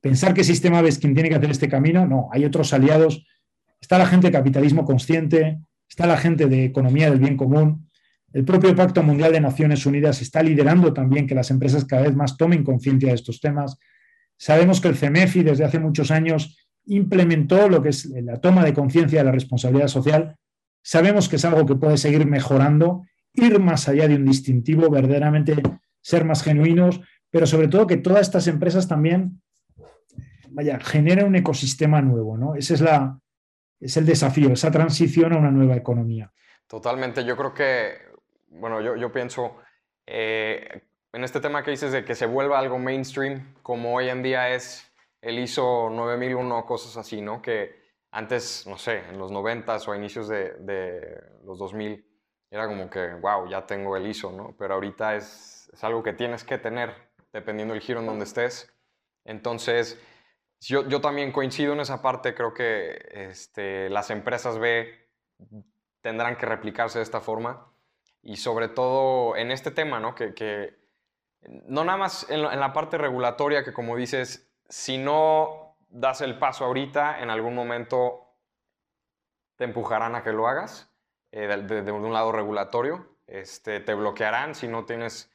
Pensar 0.01 0.35
que 0.35 0.44
Sistema 0.44 0.83
B 0.83 0.90
es 0.90 0.99
quien 0.99 1.14
tiene 1.14 1.31
que 1.31 1.37
hacer 1.37 1.51
este 1.51 1.68
camino, 1.68 2.07
no, 2.07 2.29
hay 2.31 2.44
otros 2.44 2.73
aliados. 2.73 3.27
Está 3.81 3.97
la 3.99 4.07
gente 4.07 4.29
de 4.29 4.33
capitalismo 4.33 4.85
consciente, 4.85 5.59
está 5.88 6.07
la 6.07 6.18
gente 6.18 6.47
de 6.47 6.64
economía 6.64 7.11
del 7.11 7.18
bien 7.18 7.37
común, 7.37 7.88
el 8.33 8.45
propio 8.45 8.77
Pacto 8.77 9.03
Mundial 9.03 9.33
de 9.33 9.41
Naciones 9.41 9.87
Unidas 9.87 10.21
está 10.21 10.43
liderando 10.43 10.93
también 10.93 11.27
que 11.27 11.35
las 11.35 11.51
empresas 11.51 11.85
cada 11.85 12.03
vez 12.03 12.14
más 12.14 12.37
tomen 12.37 12.62
conciencia 12.62 13.09
de 13.09 13.14
estos 13.14 13.41
temas. 13.41 13.79
Sabemos 14.37 14.81
que 14.81 14.88
el 14.88 14.97
CEMEFI 14.97 15.43
desde 15.43 15.64
hace 15.64 15.79
muchos 15.79 16.11
años 16.11 16.59
implementó 16.87 17.69
lo 17.69 17.83
que 17.83 17.91
es 17.91 18.07
la 18.07 18.41
toma 18.41 18.64
de 18.64 18.75
conciencia 18.75 19.21
de 19.21 19.25
la 19.25 19.33
responsabilidad 19.33 19.88
social. 19.88 20.37
Sabemos 20.83 21.29
que 21.29 21.37
es 21.37 21.45
algo 21.45 21.67
que 21.67 21.75
puede 21.75 21.97
seguir 21.97 22.27
mejorando, 22.27 23.05
ir 23.35 23.59
más 23.61 23.88
allá 23.88 24.07
de 24.09 24.17
un 24.17 24.25
distintivo, 24.25 24.91
verdaderamente 24.91 25.57
ser 26.01 26.25
más 26.25 26.43
genuinos, 26.43 27.01
pero 27.31 27.47
sobre 27.47 27.69
todo 27.69 27.87
que 27.87 27.97
todas 27.97 28.23
estas 28.23 28.47
empresas 28.47 28.88
también 28.88 29.41
vaya, 30.51 30.79
generen 30.81 31.27
un 31.27 31.37
ecosistema 31.37 32.01
nuevo, 32.01 32.37
¿no? 32.37 32.55
Ese 32.55 32.75
es, 32.75 32.81
la, 32.81 33.19
es 33.81 33.97
el 33.97 34.07
desafío, 34.07 34.53
esa 34.53 34.71
transición 34.71 35.33
a 35.33 35.38
una 35.38 35.51
nueva 35.51 35.77
economía. 35.77 36.33
Totalmente, 36.67 37.25
yo 37.25 37.37
creo 37.37 37.55
que 37.55 38.08
bueno, 38.51 38.81
yo, 38.81 38.97
yo 38.97 39.13
pienso 39.13 39.57
eh, 40.07 40.83
en 41.13 41.25
este 41.25 41.41
tema 41.41 41.63
que 41.63 41.71
dices 41.71 41.93
de 41.93 42.05
que 42.05 42.15
se 42.15 42.27
vuelva 42.27 42.59
algo 42.59 42.79
mainstream, 42.79 43.55
como 43.63 43.95
hoy 43.95 44.09
en 44.09 44.23
día 44.23 44.51
es 44.51 44.91
el 45.21 45.39
ISO 45.39 45.91
9001, 45.91 46.65
cosas 46.65 46.97
así, 46.97 47.21
¿no? 47.21 47.43
Que 47.43 47.77
antes, 48.11 48.67
no 48.67 48.79
sé, 48.79 48.99
en 49.09 49.19
los 49.19 49.31
90 49.31 49.77
o 49.77 49.93
a 49.93 49.97
inicios 49.97 50.29
de, 50.29 50.55
de, 50.61 51.23
los 51.45 51.59
2000, 51.59 52.05
era 52.51 52.67
como 52.67 52.89
que, 52.89 53.15
wow, 53.15 53.49
ya 53.49 53.67
tengo 53.67 53.97
el 53.97 54.07
ISO, 54.07 54.33
¿no? 54.33 54.55
Pero 54.59 54.75
ahorita 54.75 55.17
es, 55.17 55.71
es 55.73 55.85
algo 55.85 56.03
que 56.03 56.15
tienes 56.15 56.45
que 56.45 56.59
tener, 56.59 56.95
dependiendo 57.33 57.75
del 57.75 57.83
giro 57.83 58.01
en 58.01 58.07
donde 58.07 58.25
estés. 58.25 58.73
Entonces, 59.25 60.01
yo, 60.61 60.89
yo 60.89 61.01
también 61.01 61.33
coincido 61.33 61.75
en 61.75 61.81
esa 61.81 62.01
parte, 62.01 62.35
creo 62.35 62.55
que 62.55 62.99
este, 63.13 63.91
las 63.91 64.11
empresas 64.11 64.59
B 64.59 64.89
tendrán 66.01 66.37
que 66.37 66.47
replicarse 66.47 66.99
de 66.99 67.03
esta 67.03 67.21
forma 67.21 67.73
y 68.22 68.37
sobre 68.37 68.68
todo 68.68 69.37
en 69.37 69.50
este 69.50 69.70
tema, 69.70 70.00
¿no? 70.00 70.14
Que, 70.14 70.76
no 71.66 71.85
nada 71.85 71.98
más 71.98 72.28
en 72.31 72.42
la, 72.42 72.72
parte 72.72 72.98
regulatoria, 72.98 73.64
que 73.64 73.72
como 73.72 73.96
dices, 73.96 74.50
si 74.68 74.98
no 74.98 75.76
das 75.88 76.20
el 76.20 76.38
paso 76.38 76.64
ahorita, 76.64 77.20
en 77.20 77.31
algún 77.31 77.54
momento 77.54 78.24
te 79.57 79.64
empujarán 79.64 80.14
a 80.14 80.22
que 80.22 80.33
lo 80.33 80.48
hagas, 80.48 80.90
eh, 81.33 81.46
de, 81.46 81.92
un 81.92 82.12
lado 82.12 82.33
regulatorio, 82.33 83.09
este, 83.26 83.81
te 83.81 83.94
bloquearán 83.94 84.54
si 84.54 84.68
no 84.68 84.85
tienes 84.85 85.33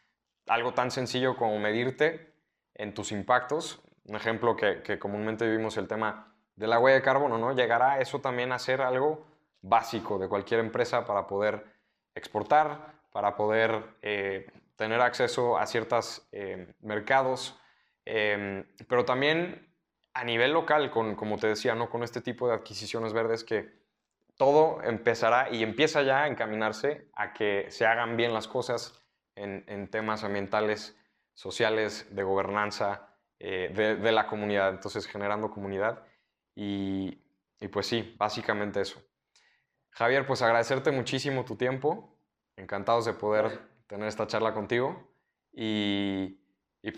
algo 0.48 0.74
tan 0.74 0.92
sencillo 0.92 1.36
como 1.38 1.58
medirte 1.60 2.34
en 2.76 2.94
tus 2.94 3.12
impactos. 3.12 3.82
Un 4.06 4.16
ejemplo 4.16 4.56
que, 4.56 4.82
que 4.82 5.00
comúnmente 5.00 5.46
vivimos 5.46 5.78
el 5.78 5.88
tema 5.88 6.36
de 6.56 6.68
la 6.68 6.80
huella 6.80 6.96
de 6.96 7.04
carbono, 7.04 7.38
¿no? 7.38 7.54
Llegará 7.54 8.00
eso 8.00 8.20
también 8.20 8.52
a 8.52 8.60
ser 8.60 8.82
algo 8.82 9.26
básico 9.62 10.20
de 10.20 10.28
cualquier 10.28 10.60
empresa 10.60 11.06
para 11.06 11.26
poder 11.26 11.73
exportar, 12.16 12.94
para 13.14 13.36
poder 13.36 13.84
eh, 14.02 14.48
tener 14.76 15.00
acceso 15.00 15.58
a 15.58 15.66
ciertos 15.68 16.28
eh, 16.32 16.74
mercados, 16.82 17.58
em, 18.06 18.66
pero 18.88 19.06
también 19.06 19.72
a 20.14 20.24
nivel 20.24 20.52
local, 20.52 20.92
con, 20.92 21.16
como 21.16 21.38
te 21.38 21.48
decía, 21.48 21.76
¿no? 21.76 21.90
con 21.90 22.04
este 22.04 22.22
tipo 22.22 22.48
de 22.48 22.56
adquisiciones 22.56 23.14
verdes 23.14 23.44
que 23.44 23.72
todo 24.36 24.82
empezará 24.84 25.50
y 25.52 25.64
empieza 25.64 26.02
ya 26.02 26.24
a 26.24 26.28
encaminarse 26.28 27.08
a 27.14 27.34
que 27.34 27.68
se 27.70 27.86
hagan 27.86 28.18
bien 28.18 28.34
las 28.34 28.48
cosas 28.48 29.00
en, 29.36 29.88
temas 29.90 30.24
ambientales, 30.24 30.98
sociales, 31.34 32.08
de 32.12 32.24
gobernanza, 32.24 33.16
eh, 33.40 33.72
de, 33.74 34.12
la 34.12 34.28
comunidad, 34.28 34.70
entonces 34.70 35.08
generando 35.08 35.50
comunidad 35.50 36.04
y, 36.56 37.20
y 37.60 37.68
pues 37.68 37.88
sí, 37.88 38.16
básicamente 38.18 38.82
eso. 38.82 39.02
Javier, 39.94 40.26
pues 40.26 40.42
agradecerte 40.42 40.92
muchísimo 40.92 41.46
tu 41.46 41.56
tiempo, 41.56 42.18
encantados 42.58 43.06
de 43.06 43.14
poder 43.14 43.60
tener 43.88 44.08
esta 44.08 44.28
charla 44.28 44.54
contigo. 44.54 45.12
Y, 45.52 46.40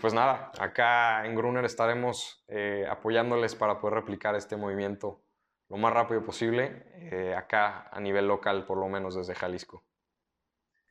pues 0.00 0.14
nada, 0.14 0.50
acá 0.58 1.26
en 1.26 1.34
Gruner 1.34 1.64
estaremos 1.64 2.44
eh, 2.48 2.86
apoyándoles 2.90 3.54
para 3.54 3.78
poder 3.80 3.96
replicar 3.96 4.34
este 4.34 4.56
movimiento 4.56 5.22
lo 5.68 5.76
más 5.76 5.92
rápido 5.92 6.24
posible, 6.24 6.84
eh, 7.10 7.34
acá 7.36 7.88
a 7.92 8.00
nivel 8.00 8.28
local, 8.28 8.64
por 8.66 8.78
lo 8.78 8.88
menos 8.88 9.16
desde 9.16 9.34
Jalisco. 9.34 9.84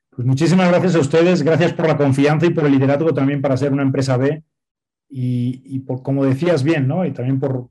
Pues 0.10 0.28
muchísimas 0.28 0.70
gracias 0.70 0.96
a 0.96 1.00
ustedes, 1.00 1.44
gracias 1.44 1.74
por 1.74 1.88
la 1.88 1.98
confianza 1.98 2.46
y 2.46 2.52
por 2.52 2.66
el 2.66 2.74
liderazgo 2.74 3.14
también 3.14 3.42
para 3.42 3.58
ser 3.58 3.74
una 3.74 3.84
empresa 3.84 4.18
B. 4.18 4.44
Y, 5.08 5.80
por, 5.80 6.04
como 6.04 6.26
decías 6.26 6.64
bien, 6.64 6.88
¿no? 6.88 7.06
Y 7.06 7.14
también 7.14 7.40
por, 7.40 7.70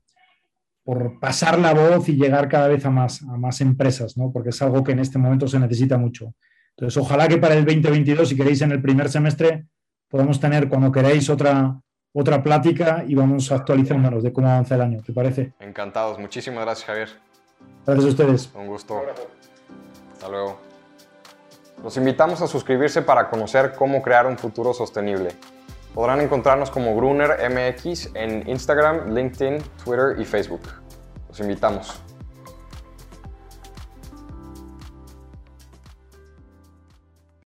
por 0.85 1.19
pasar 1.19 1.57
la 1.57 1.73
voz 1.73 2.07
y 2.09 2.15
llegar 2.15 2.47
cada 2.47 2.67
vez 2.67 2.85
a 2.85 2.91
más, 2.91 3.23
a 3.23 3.37
más 3.37 3.59
empresas, 3.59 4.17
¿no? 4.17 4.31
Porque 4.31 4.49
es 4.49 4.61
algo 4.61 4.83
que 4.83 4.91
en 4.91 4.99
este 4.99 5.17
momento 5.17 5.47
se 5.47 5.59
necesita 5.59 5.97
mucho. 5.97 6.35
Entonces, 6.77 6.95
ojalá 7.01 7.27
que 7.27 7.37
para 7.37 7.55
el 7.55 7.65
2022, 7.65 8.29
si 8.29 8.37
queréis 8.37 8.61
en 8.61 8.71
el 8.71 8.81
primer 8.81 9.09
semestre, 9.09 9.65
podamos 10.07 10.39
tener 10.39 10.69
cuando 10.69 10.91
queráis 10.91 11.27
otra, 11.29 11.81
otra 12.13 12.43
plática 12.43 13.03
y 13.07 13.15
vamos 13.15 13.51
actualizándonos 13.51 14.21
de 14.21 14.31
cómo 14.31 14.47
avanza 14.47 14.75
el 14.75 14.81
año. 14.81 15.01
¿Te 15.01 15.11
parece? 15.11 15.53
Encantados. 15.59 16.19
Muchísimas 16.19 16.63
gracias, 16.63 16.85
Javier. 16.85 17.09
Gracias 17.85 18.05
a 18.05 18.09
ustedes. 18.09 18.51
Un 18.53 18.67
gusto. 18.67 19.01
Hasta 20.13 20.29
luego. 20.29 20.59
Los 21.83 21.97
invitamos 21.97 22.41
a 22.43 22.47
suscribirse 22.47 23.01
para 23.01 23.27
conocer 23.27 23.73
cómo 23.75 24.03
crear 24.03 24.27
un 24.27 24.37
futuro 24.37 24.71
sostenible. 24.71 25.29
Podrán 25.95 26.19
encontrarnos 26.19 26.69
como 26.71 26.93
Gruner 26.93 27.37
MX 27.49 28.09
en 28.15 28.49
Instagram, 28.49 29.15
LinkedIn, 29.15 29.63
Twitter 29.81 30.19
y 30.19 30.25
Facebook. 30.25 30.59
Los 31.29 31.39
invitamos. 31.39 32.01